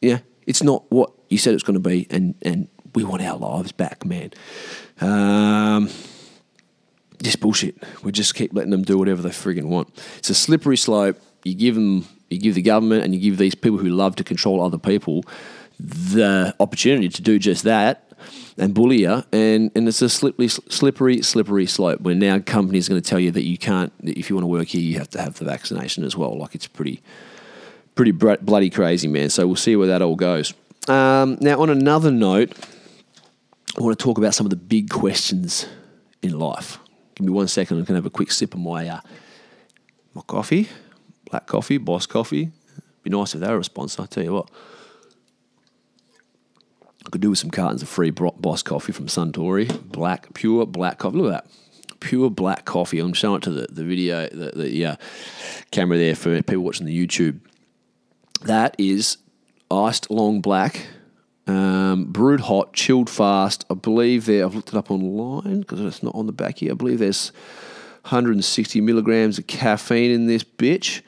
[0.00, 3.38] yeah, it's not what you said it's going to be, and and we want our
[3.38, 4.32] lives back, man.
[5.00, 5.90] Um,
[7.22, 7.82] just bullshit.
[8.02, 9.88] We just keep letting them do whatever they friggin' want.
[10.18, 11.18] It's a slippery slope.
[11.44, 14.24] You give them, you give the government, and you give these people who love to
[14.24, 15.24] control other people
[15.78, 18.05] the opportunity to do just that
[18.58, 22.00] and bully you, and, and it's a slippery, slippery, slippery slope.
[22.00, 24.48] Where now companies are going to tell you that you can't, if you want to
[24.48, 26.36] work here, you have to have the vaccination as well.
[26.38, 27.02] Like it's pretty,
[27.94, 29.30] pretty bloody crazy, man.
[29.30, 30.54] So we'll see where that all goes.
[30.88, 32.52] Um, now, on another note,
[33.78, 35.66] I want to talk about some of the big questions
[36.22, 36.78] in life.
[37.14, 37.76] Give me one second.
[37.76, 39.00] I'm going to have a quick sip of my uh,
[40.14, 40.68] my coffee,
[41.30, 42.52] black coffee, Boss Coffee.
[43.02, 44.02] Be nice if they were a sponsor.
[44.02, 44.50] I tell you what,
[47.06, 50.98] I could do with some cartons of free Boss Coffee from Suntory, black, pure black
[50.98, 51.18] coffee.
[51.18, 52.98] Look at that, pure black coffee.
[52.98, 54.96] I'm showing it to the the video, the, the uh,
[55.70, 57.40] camera there for people watching the YouTube.
[58.42, 59.18] That is
[59.70, 60.86] iced long black
[61.46, 63.64] um, brewed hot, chilled fast.
[63.70, 64.44] I believe there.
[64.44, 66.72] I've looked it up online because it's not on the back here.
[66.72, 67.30] I believe there's
[68.02, 71.02] 160 milligrams of caffeine in this bitch.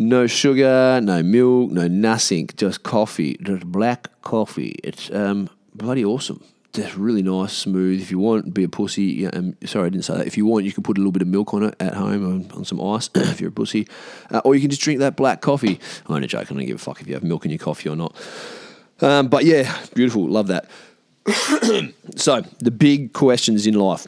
[0.00, 2.48] No sugar, no milk, no nothing.
[2.56, 4.78] Just coffee, just black coffee.
[4.84, 6.40] It's um, bloody awesome.
[6.72, 8.00] Just really nice, smooth.
[8.00, 9.26] If you want, be a pussy.
[9.26, 10.28] Um, sorry, I didn't say that.
[10.28, 12.24] If you want, you can put a little bit of milk on it at home
[12.24, 13.10] on, on some ice.
[13.16, 13.88] if you're a pussy,
[14.30, 15.80] uh, or you can just drink that black coffee.
[16.06, 16.56] I'm only joking.
[16.56, 18.14] I don't give a fuck if you have milk in your coffee or not.
[19.00, 20.28] Um, but yeah, beautiful.
[20.28, 20.70] Love that.
[22.14, 24.06] so, the big questions in life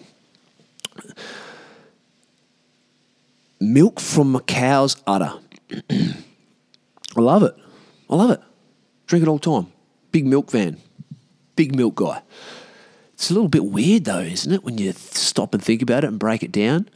[3.59, 5.35] milk from a cow's udder.
[5.91, 7.55] I love it.
[8.09, 8.41] I love it.
[9.07, 9.73] Drink it all the time.
[10.13, 10.79] Big milk van.
[11.57, 12.23] Big milk guy.
[13.15, 16.09] It's a little bit weird though, isn't it, when you stop and think about it
[16.09, 16.89] and break it down?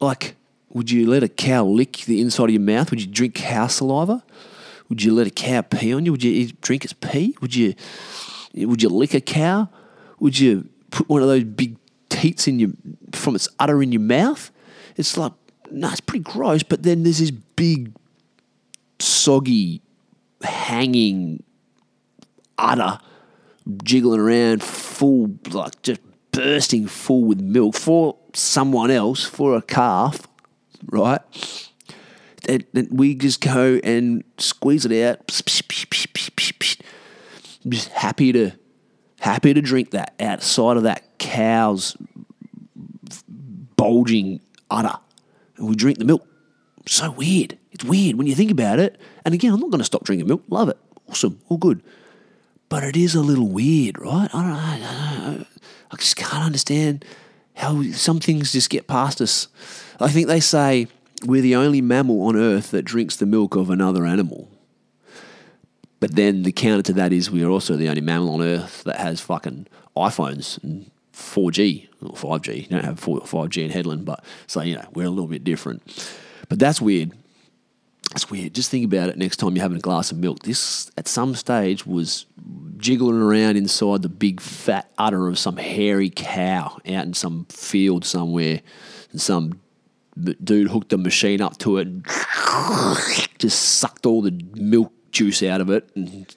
[0.00, 0.36] Like,
[0.70, 2.90] would you let a cow lick the inside of your mouth?
[2.90, 4.22] Would you drink cow saliva?
[4.88, 6.12] Would you let a cow pee on you?
[6.12, 7.36] Would you drink its pee?
[7.40, 7.74] Would you
[8.54, 9.68] would you lick a cow?
[10.20, 11.76] Would you put one of those big
[12.08, 12.70] teats in your
[13.12, 14.50] from its udder in your mouth?
[14.96, 15.32] It's like
[15.70, 16.62] no, it's pretty gross.
[16.62, 17.92] But then there's this big,
[18.98, 19.82] soggy,
[20.42, 21.42] hanging
[22.58, 22.98] udder
[23.82, 26.00] jiggling around, full like just
[26.32, 30.26] bursting full with milk for someone else, for a calf,
[30.86, 31.20] right?
[32.48, 35.26] and, and we just go and squeeze it out.
[37.68, 38.52] Just happy to
[39.20, 41.96] happy to drink that outside of that cow's
[43.76, 44.96] bulging udder.
[45.58, 46.26] We drink the milk.
[46.86, 47.58] So weird.
[47.72, 48.98] It's weird when you think about it.
[49.24, 50.42] And again, I'm not going to stop drinking milk.
[50.48, 50.78] Love it.
[51.08, 51.40] Awesome.
[51.48, 51.82] All good.
[52.68, 54.28] But it is a little weird, right?
[54.32, 54.58] I don't know.
[54.58, 55.46] I, don't know.
[55.90, 57.04] I just can't understand
[57.54, 59.48] how some things just get past us.
[60.00, 60.86] I think they say
[61.24, 64.48] we're the only mammal on earth that drinks the milk of another animal.
[66.00, 68.84] But then the counter to that is we are also the only mammal on earth
[68.84, 69.66] that has fucking
[69.96, 72.62] iPhones and 4G or 5G.
[72.62, 75.44] You don't have 4, 5G in Hedland, but so, you know, we're a little bit
[75.44, 75.82] different.
[76.48, 77.12] But that's weird.
[78.12, 78.54] That's weird.
[78.54, 80.44] Just think about it next time you're having a glass of milk.
[80.44, 82.24] This, at some stage, was
[82.76, 88.04] jiggling around inside the big fat udder of some hairy cow out in some field
[88.04, 88.62] somewhere.
[89.10, 89.60] And some
[90.42, 92.06] dude hooked a machine up to it and
[93.38, 96.34] just sucked all the milk juice out of it and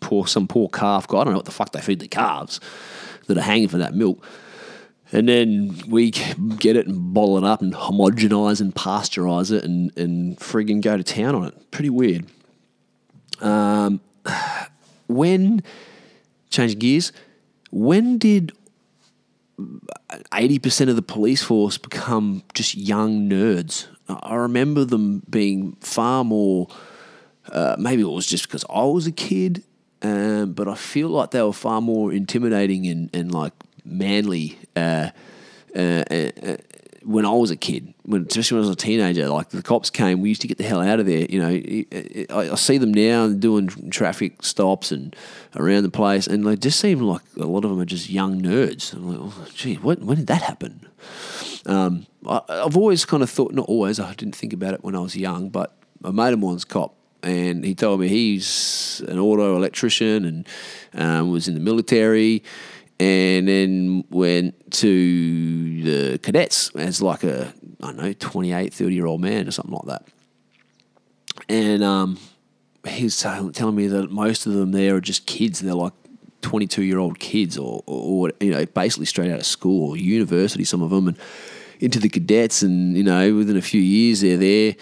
[0.00, 1.18] poor some poor calf guy.
[1.18, 2.60] I don't know what the fuck they feed the calves
[3.26, 4.24] that are hanging for that milk.
[5.12, 9.96] And then we get it and bottle it up and homogenize and pasteurize it and,
[9.96, 11.70] and friggin' go to town on it.
[11.70, 12.26] Pretty weird.
[13.40, 14.00] Um,
[15.06, 15.62] when,
[16.50, 17.12] change gears,
[17.70, 18.52] when did
[19.58, 23.86] 80% of the police force become just young nerds?
[24.08, 26.68] I remember them being far more,
[27.50, 29.62] uh, maybe it was just because I was a kid,
[30.04, 34.58] um, but I feel like they were far more intimidating and, and like manly.
[34.76, 35.10] Uh,
[35.74, 36.56] uh, uh, uh,
[37.02, 39.90] when I was a kid, when especially when I was a teenager, like the cops
[39.90, 41.26] came, we used to get the hell out of there.
[41.28, 45.14] You know, I, I see them now doing traffic stops and
[45.56, 48.40] around the place, and they just seem like a lot of them are just young
[48.40, 48.94] nerds.
[48.94, 50.86] I'm like, oh, gee, what, when did that happen?
[51.66, 54.96] Um, I, I've always kind of thought, not always, I didn't think about it when
[54.96, 59.18] I was young, but a mate of mine's cop, and he told me he's an
[59.18, 60.48] auto electrician and
[60.94, 62.42] um, was in the military.
[63.00, 69.06] And then went to the cadets as like a I don't know 28 30 year
[69.06, 70.06] old man or something like that.
[71.48, 72.18] And um,
[72.86, 75.58] he's telling me that most of them there are just kids.
[75.58, 75.92] They're like
[76.42, 80.62] 22 year old kids or, or, you know basically straight out of school or university
[80.62, 81.18] some of them and
[81.80, 84.76] into the cadets and you know within a few years they're there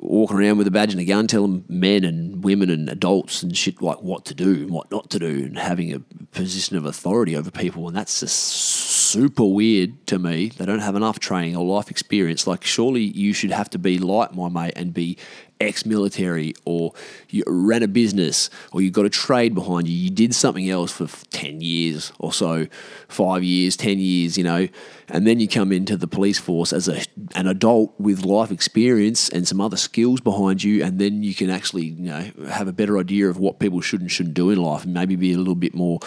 [0.00, 3.56] walking around with a badge and a gun, telling men and women and adults and
[3.56, 6.00] shit like what to do and what not to do, and having a
[6.32, 7.88] position of authority over people.
[7.88, 10.48] And that's just super weird to me.
[10.48, 12.46] They don't have enough training or life experience.
[12.46, 15.16] Like, surely you should have to be like my mate and be
[15.60, 16.92] ex-military or
[17.30, 20.92] you ran a business or you got a trade behind you you did something else
[20.92, 22.68] for 10 years or so
[23.08, 24.68] 5 years 10 years you know
[25.08, 27.02] and then you come into the police force as a,
[27.34, 31.50] an adult with life experience and some other skills behind you and then you can
[31.50, 34.62] actually you know have a better idea of what people should and shouldn't do in
[34.62, 35.98] life and maybe be a little bit more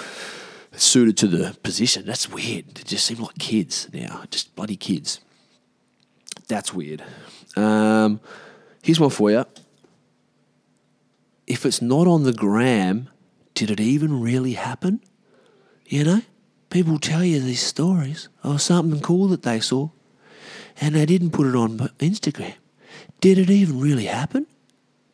[0.74, 5.20] suited to the position that's weird they just seem like kids now just bloody kids
[6.48, 7.04] that's weird
[7.58, 8.22] um,
[8.82, 9.46] Here's one for you.
[11.46, 13.10] If it's not on the gram,
[13.54, 15.02] did it even really happen?
[15.86, 16.22] You know,
[16.70, 19.90] people tell you these stories or something cool that they saw,
[20.80, 22.56] and they didn't put it on Instagram.
[23.20, 24.48] Did it even really happen?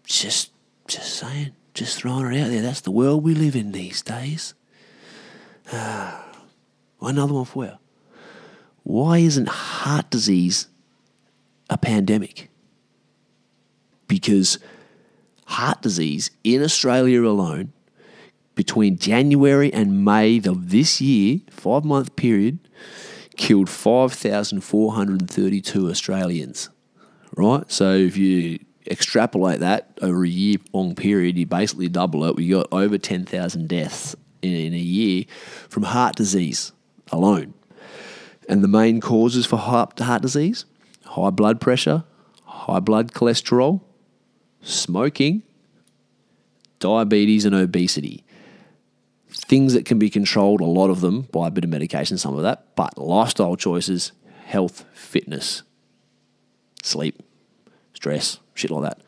[0.06, 0.52] Just,
[0.88, 2.62] just saying, just throwing it out there.
[2.62, 4.54] That's the world we live in these days.
[7.02, 7.78] Another one for you.
[8.84, 10.68] Why isn't heart disease
[11.70, 12.50] a pandemic?
[14.08, 14.60] because
[15.46, 17.72] heart disease in Australia alone,
[18.56, 22.58] between January and May of this year, five month period,
[23.36, 26.70] killed 5,432 Australians.
[27.36, 27.72] Right?
[27.72, 28.58] So if you
[28.90, 32.36] extrapolate that over a year long period, you basically double it.
[32.36, 34.16] We got over 10,000 deaths
[34.48, 35.26] in, in a year
[35.70, 36.72] from heart disease
[37.12, 37.54] alone.
[38.50, 40.66] And the main causes for heart, heart disease
[41.06, 42.04] high blood pressure,
[42.44, 43.82] high blood cholesterol,
[44.62, 45.44] smoking,
[46.80, 48.24] diabetes, and obesity.
[49.30, 52.36] Things that can be controlled, a lot of them, by a bit of medication, some
[52.36, 54.12] of that, but lifestyle choices,
[54.46, 55.64] health, fitness,
[56.84, 57.22] sleep,
[57.94, 59.07] stress, shit like that.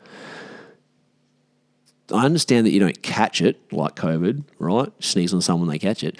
[2.12, 4.92] I understand that you don't catch it like COVID, right?
[5.00, 6.16] Sneeze on someone, they catch it.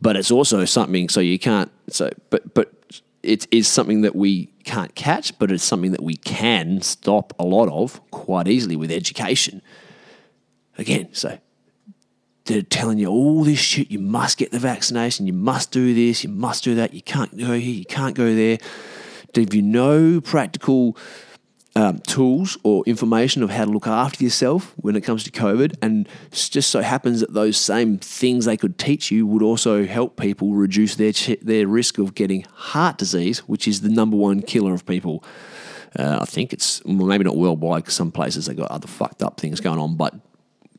[0.00, 2.72] But it's also something, so you can't, so, but, but
[3.22, 7.44] it is something that we can't catch, but it's something that we can stop a
[7.44, 9.62] lot of quite easily with education.
[10.78, 11.38] Again, so
[12.46, 13.90] they're telling you all this shit.
[13.90, 15.26] You must get the vaccination.
[15.26, 16.24] You must do this.
[16.24, 16.94] You must do that.
[16.94, 17.74] You can't go here.
[17.74, 18.58] You can't go there.
[19.34, 20.96] If you know practical
[21.74, 25.76] um, tools or information of how to look after yourself when it comes to COVID.
[25.80, 30.16] And just so happens that those same things they could teach you would also help
[30.16, 34.42] people reduce their ch- their risk of getting heart disease, which is the number one
[34.42, 35.24] killer of people.
[35.98, 39.22] Uh, I think it's well, maybe not worldwide because some places they got other fucked
[39.22, 40.14] up things going on, but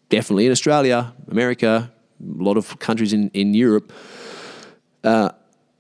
[0.09, 3.91] definitely in Australia, America, a lot of countries in in Europe.
[5.03, 5.29] Uh,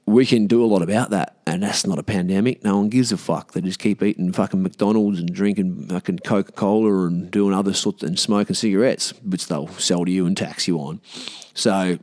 [0.05, 2.63] we can do a lot about that, and that's not a pandemic.
[2.63, 3.53] No one gives a fuck.
[3.53, 8.03] They just keep eating fucking McDonald's and drinking fucking Coca Cola and doing other sorts
[8.03, 10.99] and smoking cigarettes, which they'll sell to you and tax you on.
[11.53, 11.99] So,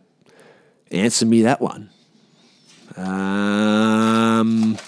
[0.90, 1.90] answer me that one.
[2.96, 4.78] Um,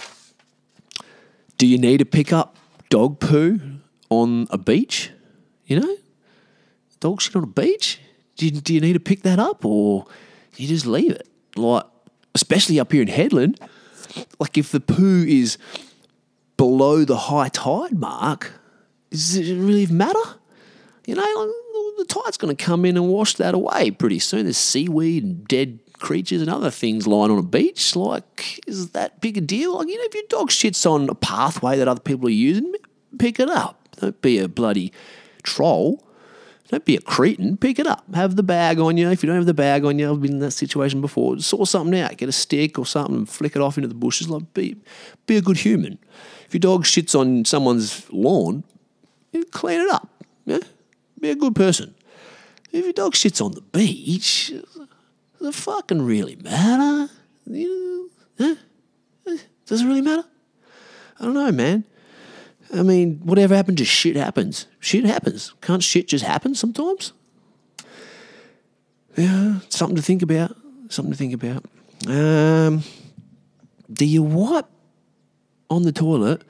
[1.58, 2.56] do you need to pick up
[2.88, 3.60] dog poo
[4.08, 5.10] on a beach?
[5.66, 5.96] You know,
[7.00, 8.00] dog shit on a beach.
[8.36, 10.06] Do you, do you need to pick that up, or
[10.56, 11.28] you just leave it?
[11.56, 11.84] Like
[12.34, 13.58] especially up here in Hedland,
[14.38, 15.58] like if the poo is
[16.56, 18.52] below the high tide mark,
[19.10, 20.18] does it really matter?
[21.06, 21.52] You know,
[21.98, 24.44] the tide's going to come in and wash that away pretty soon.
[24.44, 27.94] There's seaweed and dead creatures and other things lying on a beach.
[27.96, 29.78] Like, is that big a deal?
[29.78, 32.74] Like, you know, if your dog shits on a pathway that other people are using,
[33.18, 33.88] pick it up.
[34.00, 34.92] Don't be a bloody
[35.42, 36.04] troll.
[36.72, 37.58] Don't be a cretin.
[37.58, 38.02] Pick it up.
[38.14, 39.10] Have the bag on you.
[39.10, 41.38] If you don't have the bag on you, I've been in that situation before.
[41.38, 42.16] Saw something out.
[42.16, 44.30] Get a stick or something and flick it off into the bushes.
[44.30, 44.78] Like be,
[45.26, 45.98] be a good human.
[46.46, 48.64] If your dog shits on someone's lawn,
[49.50, 50.08] clean it up.
[50.46, 50.60] Yeah?
[51.20, 51.94] Be a good person.
[52.72, 54.50] If your dog shits on the beach,
[55.38, 57.12] does it fucking really matter?
[57.44, 58.54] You huh?
[59.66, 60.24] Does it really matter?
[61.20, 61.84] I don't know, man.
[62.72, 64.66] I mean, whatever happened to shit happens.
[64.80, 65.52] Shit happens.
[65.60, 67.12] Can't shit just happen sometimes?
[69.16, 70.56] Yeah, something to think about.
[70.88, 71.64] Something to think about.
[72.06, 72.82] Um,
[73.92, 74.66] do you wipe
[75.68, 76.42] on the toilet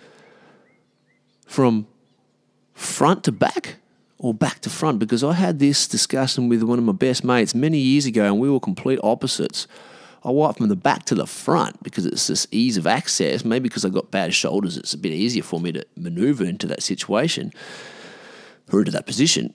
[1.46, 1.86] from
[2.72, 3.76] front to back
[4.18, 5.00] or back to front?
[5.00, 8.38] Because I had this discussion with one of my best mates many years ago and
[8.38, 9.66] we were complete opposites.
[10.24, 13.44] I wipe from the back to the front because it's this ease of access.
[13.44, 16.66] Maybe because I've got bad shoulders, it's a bit easier for me to maneuver into
[16.68, 17.52] that situation
[18.72, 19.52] or into that position.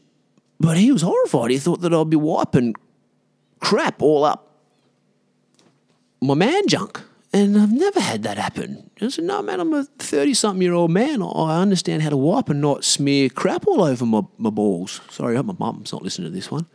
[0.60, 1.52] But he was horrified.
[1.52, 2.76] He thought that I'd be wiping
[3.60, 4.48] crap all up
[6.22, 7.02] my man junk.
[7.34, 8.90] And I've never had that happen.
[9.02, 11.22] I said, no, man, I'm a 30 something year old man.
[11.22, 15.02] I understand how to wipe and not smear crap all over my, my balls.
[15.10, 16.68] Sorry, hope my mum's not listening to this one.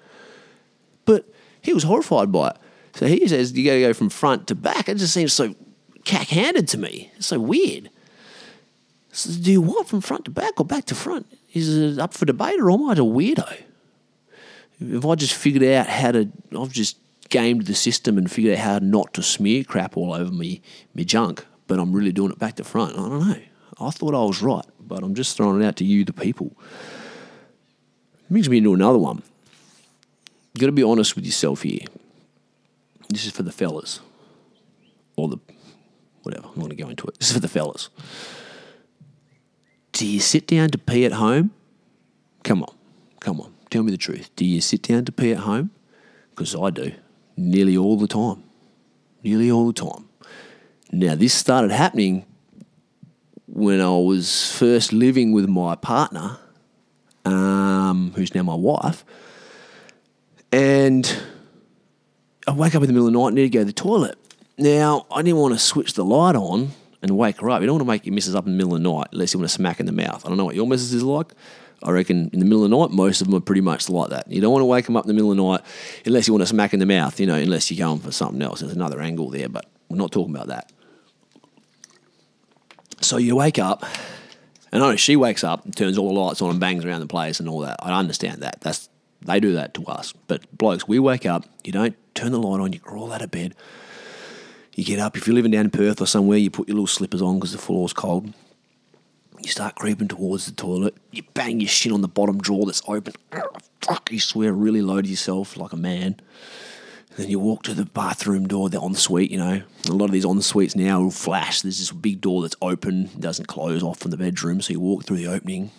[1.05, 1.27] But
[1.63, 2.57] he was horrified by it.
[2.95, 4.89] So he says, you got to go from front to back.
[4.89, 5.55] It just seems so
[6.05, 7.11] cack handed to me.
[7.17, 7.91] It's so weird.
[9.13, 11.27] So do you want from front to back or back to front?
[11.53, 13.63] Is it up for debate or am I a weirdo?
[14.81, 16.29] If I just figured out how to,
[16.59, 20.33] I've just gamed the system and figured out how not to smear crap all over
[20.33, 20.61] me,
[20.95, 22.95] me junk, but I'm really doing it back to front.
[22.95, 23.41] I don't know.
[23.81, 26.53] I thought I was right, but I'm just throwing it out to you, the people.
[28.31, 29.23] Brings me into another one.
[30.53, 31.81] You've got to be honest with yourself here.
[33.13, 34.01] This is for the fellas,
[35.17, 35.39] or the
[36.23, 36.49] whatever.
[36.49, 37.19] I'm going to go into it.
[37.19, 37.91] This is for the fellas.
[39.93, 41.51] Do you sit down to pee at home?
[42.43, 42.75] Come on,
[43.21, 43.53] come on.
[43.71, 44.31] Tell me the truth.
[44.37, 45.71] Do you sit down to pee at home?
[46.31, 46.93] Because I do
[47.37, 48.45] nearly all the time.
[49.23, 50.09] Nearly all the time.
[50.91, 52.25] Now, this started happening
[53.47, 56.39] when I was first living with my partner,
[57.25, 59.05] um, who's now my wife.
[60.51, 61.11] And
[62.47, 63.73] I wake up in the middle of the night and need to go to the
[63.73, 64.19] toilet.
[64.59, 66.71] Now, I didn't want to switch the light on
[67.01, 67.61] and wake her up.
[67.61, 69.33] You don't want to make your missus up in the middle of the night unless
[69.33, 70.25] you want to smack in the mouth.
[70.25, 71.33] I don't know what your missus is like.
[71.83, 74.11] I reckon in the middle of the night, most of them are pretty much like
[74.11, 74.31] that.
[74.31, 75.61] You don't want to wake them up in the middle of the night
[76.07, 78.41] unless you want to smack in the mouth, you know, unless you're going for something
[78.41, 78.61] else.
[78.61, 80.71] There's another angle there, but we're not talking about that.
[83.01, 83.85] So you wake up,
[84.71, 87.01] and I know she wakes up and turns all the lights on and bangs around
[87.01, 87.77] the place and all that.
[87.81, 88.61] I understand that.
[88.61, 88.89] That's
[89.25, 90.13] they do that to us.
[90.27, 93.31] But blokes, we wake up, you don't turn the light on, you crawl out of
[93.31, 93.55] bed.
[94.75, 95.17] You get up.
[95.17, 97.53] If you're living down in Perth or somewhere, you put your little slippers on because
[97.53, 98.33] the floor's cold.
[99.43, 100.97] You start creeping towards the toilet.
[101.11, 103.15] You bang your shit on the bottom drawer that's open.
[103.83, 106.17] Fuck, you swear really low to yourself like a man.
[107.17, 109.63] Then you walk to the bathroom door, the ensuite, you know.
[109.91, 111.61] A lot of these ensuites now will flash.
[111.61, 114.63] There's this big door that's open, doesn't close off from the bedroom.
[114.63, 115.71] So you walk through the opening,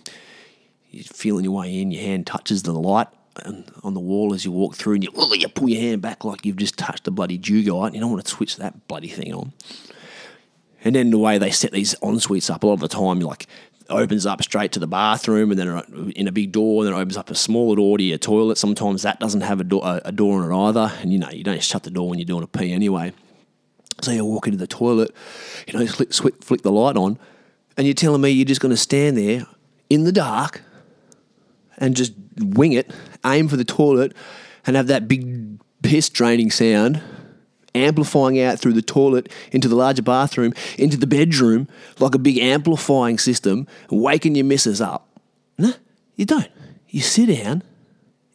[0.92, 3.08] you're feeling your way in, your hand touches the light
[3.84, 6.46] on the wall as you walk through, and you, you pull your hand back like
[6.46, 7.88] you've just touched a bloody dugite.
[7.88, 9.54] And you don't want to switch that bloody thing on.
[10.84, 13.20] And then the way they set these en suites up, a lot of the time,
[13.20, 13.48] like
[13.90, 17.02] opens up straight to the bathroom and then in a big door, and then it
[17.02, 18.58] opens up a smaller door to your toilet.
[18.58, 20.92] Sometimes that doesn't have a door, a door in it either.
[21.02, 23.14] And you know, you don't shut the door when you're doing a pee anyway.
[24.02, 25.16] So you walk into the toilet,
[25.68, 27.18] you know, flick, flick, flick the light on,
[27.78, 29.46] and you're telling me you're just going to stand there
[29.90, 30.62] in the dark
[31.78, 32.92] and just wing it,
[33.26, 34.14] aim for the toilet,
[34.66, 37.02] and have that big piss draining sound
[37.76, 41.68] amplifying out through the toilet into the larger bathroom, into the bedroom,
[42.00, 45.08] like a big amplifying system, waking your missus up.
[45.58, 45.74] No,
[46.16, 46.50] you don't.
[46.90, 47.64] You sit down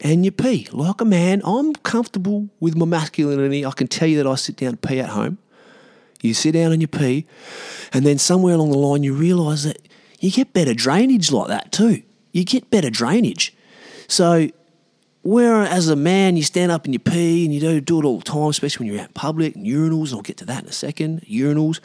[0.00, 1.42] and you pee like a man.
[1.44, 3.64] I'm comfortable with my masculinity.
[3.64, 5.38] I can tell you that I sit down and pee at home.
[6.20, 7.26] You sit down and you pee,
[7.92, 11.70] and then somewhere along the line you realise that you get better drainage like that
[11.70, 12.02] too.
[12.32, 13.54] You get better drainage.
[14.08, 14.48] So
[15.28, 18.04] where as a man you stand up and you pee and you do, do it
[18.06, 20.62] all the time, especially when you're out in public, and urinals, I'll get to that
[20.62, 21.80] in a second, urinals.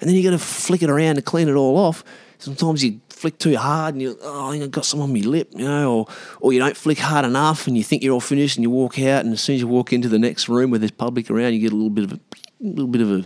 [0.00, 2.02] And then you got to flick it around to clean it all off.
[2.38, 5.64] Sometimes you flick too hard and you oh I got some on my lip, you
[5.64, 6.06] know, or
[6.40, 8.98] or you don't flick hard enough and you think you're all finished and you walk
[8.98, 11.54] out and as soon as you walk into the next room where there's public around,
[11.54, 12.20] you get a little bit of a
[12.60, 13.24] little bit of a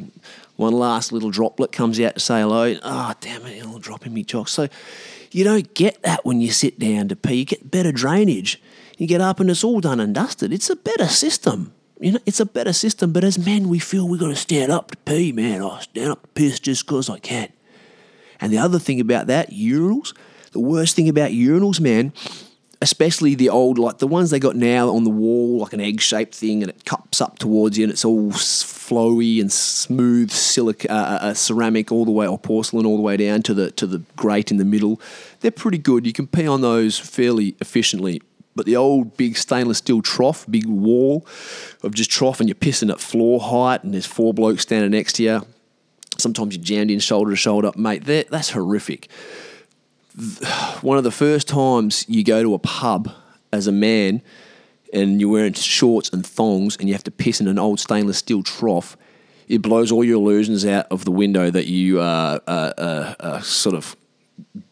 [0.57, 2.77] one last little droplet comes out to say hello.
[2.83, 4.49] Oh damn it, it'll drop in me chock.
[4.49, 4.69] So
[5.33, 7.37] you don't get that when you sit down to pee.
[7.37, 8.61] You get better drainage.
[8.99, 10.53] You get up and it's all done and dusted.
[10.53, 11.73] It's a better system.
[12.01, 13.13] You know, it's a better system.
[13.13, 15.63] But as men, we feel we've got to stand up to pee, man.
[15.63, 17.53] I stand up to piss just because I can.
[18.41, 20.17] And the other thing about that, urinals,
[20.51, 22.13] the worst thing about urinals, man,
[22.83, 26.01] especially the old, like the ones they got now on the wall, like an egg
[26.01, 30.91] shaped thing, and it cups up towards you, and it's all flowy and smooth silica,
[30.91, 33.73] uh, uh, uh, ceramic all the way, or porcelain all the way down to the
[33.73, 35.01] to the grate in the middle.
[35.41, 36.07] They're pretty good.
[36.07, 38.23] You can pee on those fairly efficiently
[38.59, 41.25] But the old big stainless steel trough, big wall
[41.85, 45.13] of just trough, and you're pissing at floor height, and there's four blokes standing next
[45.13, 45.47] to you.
[46.19, 48.07] Sometimes you're jammed in shoulder to shoulder, mate.
[48.07, 49.13] That, that's horrific.
[50.81, 53.09] One of the first times you go to a pub
[53.53, 54.23] as a man
[54.93, 58.19] and you're wearing shorts and thongs and you have to piss in an old stainless
[58.19, 58.97] steel trough,
[59.47, 63.95] it blows all your illusions out of the window that you are uh, sort of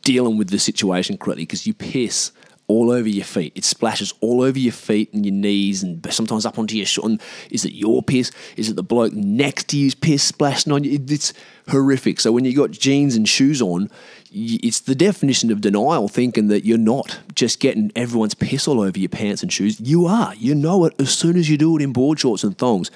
[0.02, 2.32] dealing with the situation correctly because you piss
[2.68, 3.52] all over your feet.
[3.54, 7.22] It splashes all over your feet and your knees and sometimes up onto your shorts.
[7.50, 8.32] Is it your piss?
[8.56, 10.98] Is it the bloke next to you's piss splashing on you?
[11.08, 11.32] It's
[11.68, 12.20] horrific.
[12.20, 13.88] So when you got jeans and shoes on,
[14.32, 18.98] it's the definition of denial thinking that you're not just getting everyone's piss all over
[18.98, 19.80] your pants and shoes.
[19.80, 20.34] You are.
[20.34, 22.90] You know it as soon as you do it in board shorts and thongs.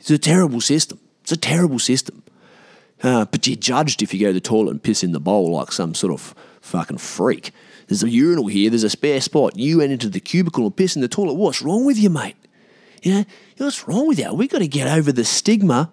[0.00, 0.98] It's a terrible system.
[1.22, 2.22] It's a terrible system.
[3.02, 5.52] Uh, but you're judged if you go to the toilet and piss in the bowl
[5.52, 7.52] like some sort of fucking freak.
[7.88, 9.56] There's a urinal here, there's a spare spot.
[9.56, 11.34] You went into the cubicle and pissed in the toilet.
[11.34, 12.36] What's wrong with you, mate?
[13.02, 13.24] You know,
[13.58, 14.32] what's wrong with you?
[14.34, 15.92] We've got to get over the stigma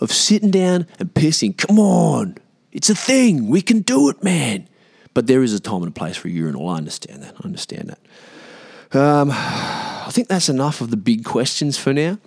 [0.00, 1.56] of sitting down and pissing.
[1.56, 2.38] Come on.
[2.72, 3.48] It's a thing.
[3.48, 4.68] We can do it, man.
[5.12, 6.68] But there is a time and a place for a urinal.
[6.68, 7.34] I understand that.
[7.40, 8.98] I understand that.
[8.98, 12.18] Um, I think that's enough of the big questions for now.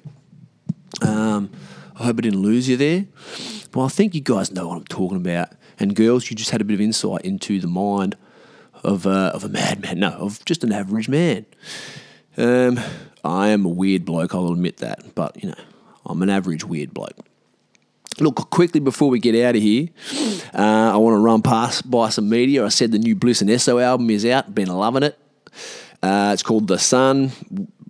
[1.01, 1.51] Um,
[1.95, 3.05] I hope I didn't lose you there.
[3.74, 5.49] Well, I think you guys know what I'm talking about.
[5.80, 8.16] And girls, you just had a bit of insight into the mind
[8.84, 10.00] of, uh, of a madman.
[10.00, 11.46] No, of just an average man.
[12.38, 12.80] Um,
[13.24, 15.16] I am a weird bloke, I'll admit that.
[15.16, 15.56] But, you know,
[16.06, 17.18] I'm an average weird bloke.
[18.20, 19.90] Look, quickly before we get out of here,
[20.54, 22.66] uh, I want to run past by some media.
[22.66, 24.54] I said the new Bliss and Eso album is out.
[24.54, 25.18] Been loving it.
[26.02, 27.32] Uh, it's called The Sun.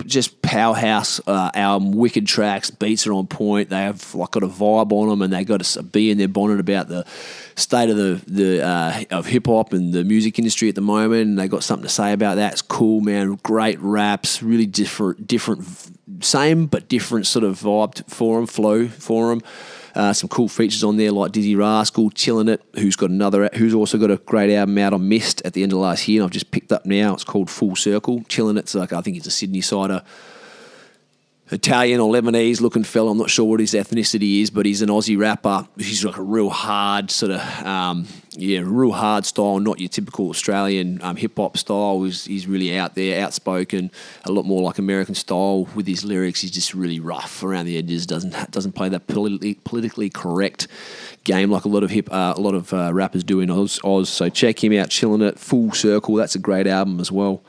[0.10, 3.70] Just powerhouse uh, album, wicked tracks, beats are on point.
[3.70, 6.28] They have like got a vibe on them, and they got a bee in their
[6.28, 7.06] bonnet about the
[7.56, 11.22] state of the the uh, of hip hop and the music industry at the moment.
[11.22, 12.54] And they got something to say about that.
[12.54, 13.40] It's cool, man.
[13.44, 15.64] Great raps, really different, different,
[16.22, 19.44] same but different sort of vibe for them, flow for them.
[20.00, 23.98] Uh, some cool features on there like Dizzee Rascal, Chillinit, who's got another, who's also
[23.98, 26.22] got a great album out on Mist at the end of last year.
[26.22, 27.14] And I've just picked up now.
[27.14, 28.22] It's called Full Circle.
[28.22, 30.02] Chillinit's like I think it's a Sydney cider
[31.52, 33.12] Italian or Lebanese looking fella.
[33.12, 35.68] I'm not sure what his ethnicity is, but he's an Aussie rapper.
[35.78, 40.30] He's like a real hard sort of, um, yeah, real hard style, not your typical
[40.30, 42.04] Australian um, hip hop style.
[42.04, 43.90] He's, he's really out there, outspoken,
[44.26, 46.42] a lot more like American style with his lyrics.
[46.42, 48.06] He's just really rough around the edges.
[48.06, 50.68] Doesn't doesn't play that politically politically correct
[51.24, 53.80] game like a lot of hip uh, a lot of uh, rappers do in Oz,
[53.84, 54.10] Oz.
[54.10, 56.16] So check him out, Chillinit, full circle.
[56.16, 57.42] That's a great album as well.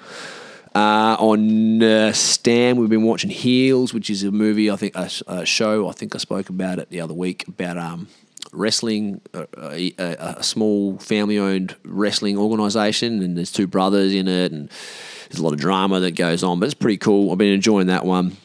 [0.74, 5.10] Uh, on uh, Stan, we've been watching Heels, which is a movie, I think, a,
[5.26, 5.88] a show.
[5.88, 8.06] I think I spoke about it the other week about um,
[8.52, 14.52] wrestling, a, a, a small family owned wrestling organisation, and there's two brothers in it,
[14.52, 14.68] and
[15.28, 17.32] there's a lot of drama that goes on, but it's pretty cool.
[17.32, 18.36] I've been enjoying that one.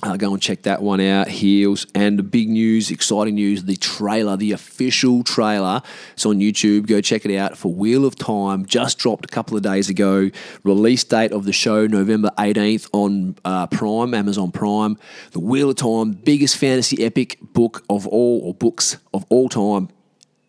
[0.00, 1.26] Uh, go and check that one out.
[1.26, 5.82] Heels and big news, exciting news: the trailer, the official trailer.
[6.12, 6.86] It's on YouTube.
[6.86, 8.64] Go check it out for Wheel of Time.
[8.64, 10.30] Just dropped a couple of days ago.
[10.62, 14.96] Release date of the show November 18th on uh, Prime, Amazon Prime.
[15.32, 19.88] The Wheel of Time, biggest fantasy epic book of all, or books of all time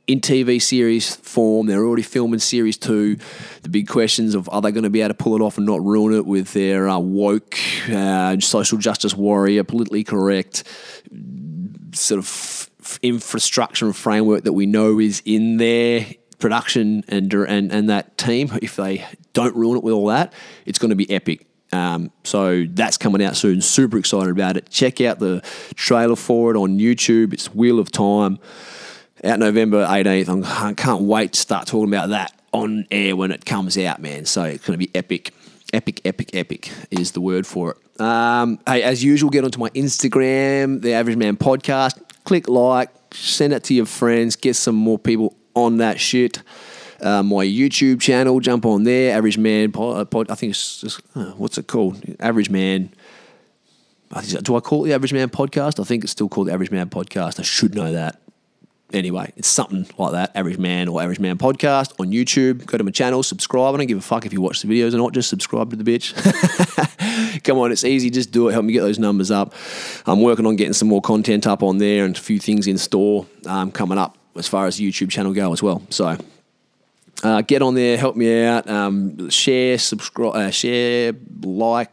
[0.09, 1.67] in TV series form.
[1.67, 3.17] They're already filming series two.
[3.61, 5.67] The big questions of are they going to be able to pull it off and
[5.67, 7.55] not ruin it with their uh, woke,
[7.91, 10.63] uh, social justice warrior, politically correct
[11.91, 16.07] sort of f- infrastructure and framework that we know is in their
[16.39, 18.51] production and and and that team.
[18.63, 20.33] If they don't ruin it with all that,
[20.65, 21.45] it's going to be epic.
[21.71, 23.61] Um, so that's coming out soon.
[23.61, 24.71] Super excited about it.
[24.71, 25.41] Check out the
[25.75, 27.31] trailer for it on YouTube.
[27.31, 28.39] It's Wheel of Time
[29.23, 30.29] out November 18th.
[30.29, 33.99] I'm, I can't wait to start talking about that on air when it comes out,
[34.01, 34.25] man.
[34.25, 35.33] So it's going to be epic.
[35.71, 38.01] Epic, epic, epic is the word for it.
[38.01, 42.01] Um, hey, as usual, get onto my Instagram, the Average Man Podcast.
[42.23, 46.41] Click like, send it to your friends, get some more people on that shit.
[47.01, 49.71] Uh, my YouTube channel, jump on there, Average Man.
[49.75, 52.03] Uh, pod I think it's just, uh, what's it called?
[52.19, 52.91] Average Man.
[54.11, 55.79] I think, do I call it the Average Man Podcast?
[55.79, 57.39] I think it's still called the Average Man Podcast.
[57.39, 58.19] I should know that
[58.93, 60.35] anyway, it's something like that.
[60.35, 62.65] Average Man or Average Man Podcast on YouTube.
[62.65, 63.75] Go to my channel, subscribe.
[63.75, 65.13] I don't give a fuck if you watch the videos or not.
[65.13, 66.13] Just subscribe to the bitch.
[67.43, 68.09] Come on, it's easy.
[68.09, 68.53] Just do it.
[68.53, 69.53] Help me get those numbers up.
[70.05, 72.77] I'm working on getting some more content up on there and a few things in
[72.77, 75.81] store um, coming up as far as YouTube channel go as well.
[75.89, 76.17] So.
[77.21, 81.11] Uh, get on there, help me out, um, share, subscribe, uh, share,
[81.43, 81.91] like,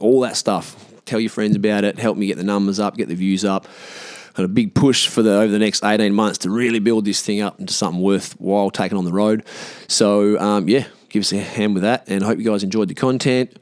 [0.00, 0.82] all that stuff.
[1.04, 1.98] Tell your friends about it.
[1.98, 3.66] Help me get the numbers up, get the views up
[4.42, 7.40] a big push for the over the next 18 months to really build this thing
[7.40, 9.44] up into something worthwhile taking on the road.
[9.86, 12.08] So, um, yeah, give us a hand with that.
[12.08, 13.56] And I hope you guys enjoyed the content.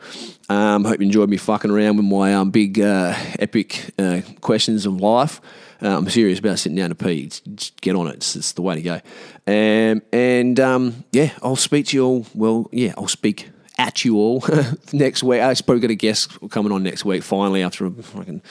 [0.49, 4.87] Um, hope you enjoyed me fucking around with my um, big uh, epic uh, questions
[4.87, 5.41] of life.
[5.83, 7.27] Uh, I'm serious about sitting down to pee.
[7.27, 8.15] Just get on it.
[8.17, 9.01] It's, it's the way to go.
[9.47, 12.27] Um, and um, yeah, I'll speak to you all.
[12.35, 14.45] Well, yeah, I'll speak at you all
[14.93, 15.41] next week.
[15.41, 17.23] I probably got a guest coming on next week.
[17.23, 18.43] Finally, after fucking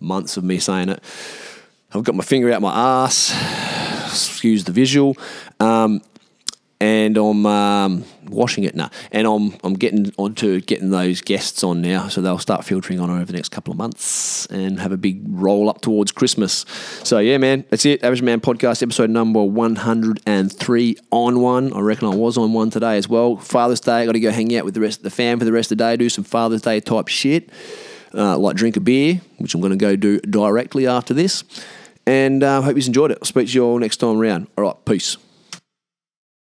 [0.00, 1.02] months of me saying it,
[1.94, 3.32] I've got my finger out my ass.
[4.06, 5.16] Excuse the visual.
[5.60, 6.02] Um,
[6.80, 8.90] and I'm um, washing it now.
[9.12, 13.10] And I'm I'm getting onto getting those guests on now, so they'll start filtering on
[13.10, 16.66] over the next couple of months and have a big roll up towards Christmas.
[17.04, 18.02] So yeah, man, that's it.
[18.02, 21.72] Average Man Podcast episode number 103 on one.
[21.72, 23.36] I reckon I was on one today as well.
[23.36, 25.44] Father's Day, I got to go hang out with the rest of the fam for
[25.44, 27.50] the rest of the day, do some Father's Day type shit,
[28.12, 31.44] uh, like drink a beer, which I'm going to go do directly after this.
[32.06, 33.18] And I uh, hope you've enjoyed it.
[33.20, 34.48] I'll speak to you all next time around.
[34.58, 35.16] All right, peace.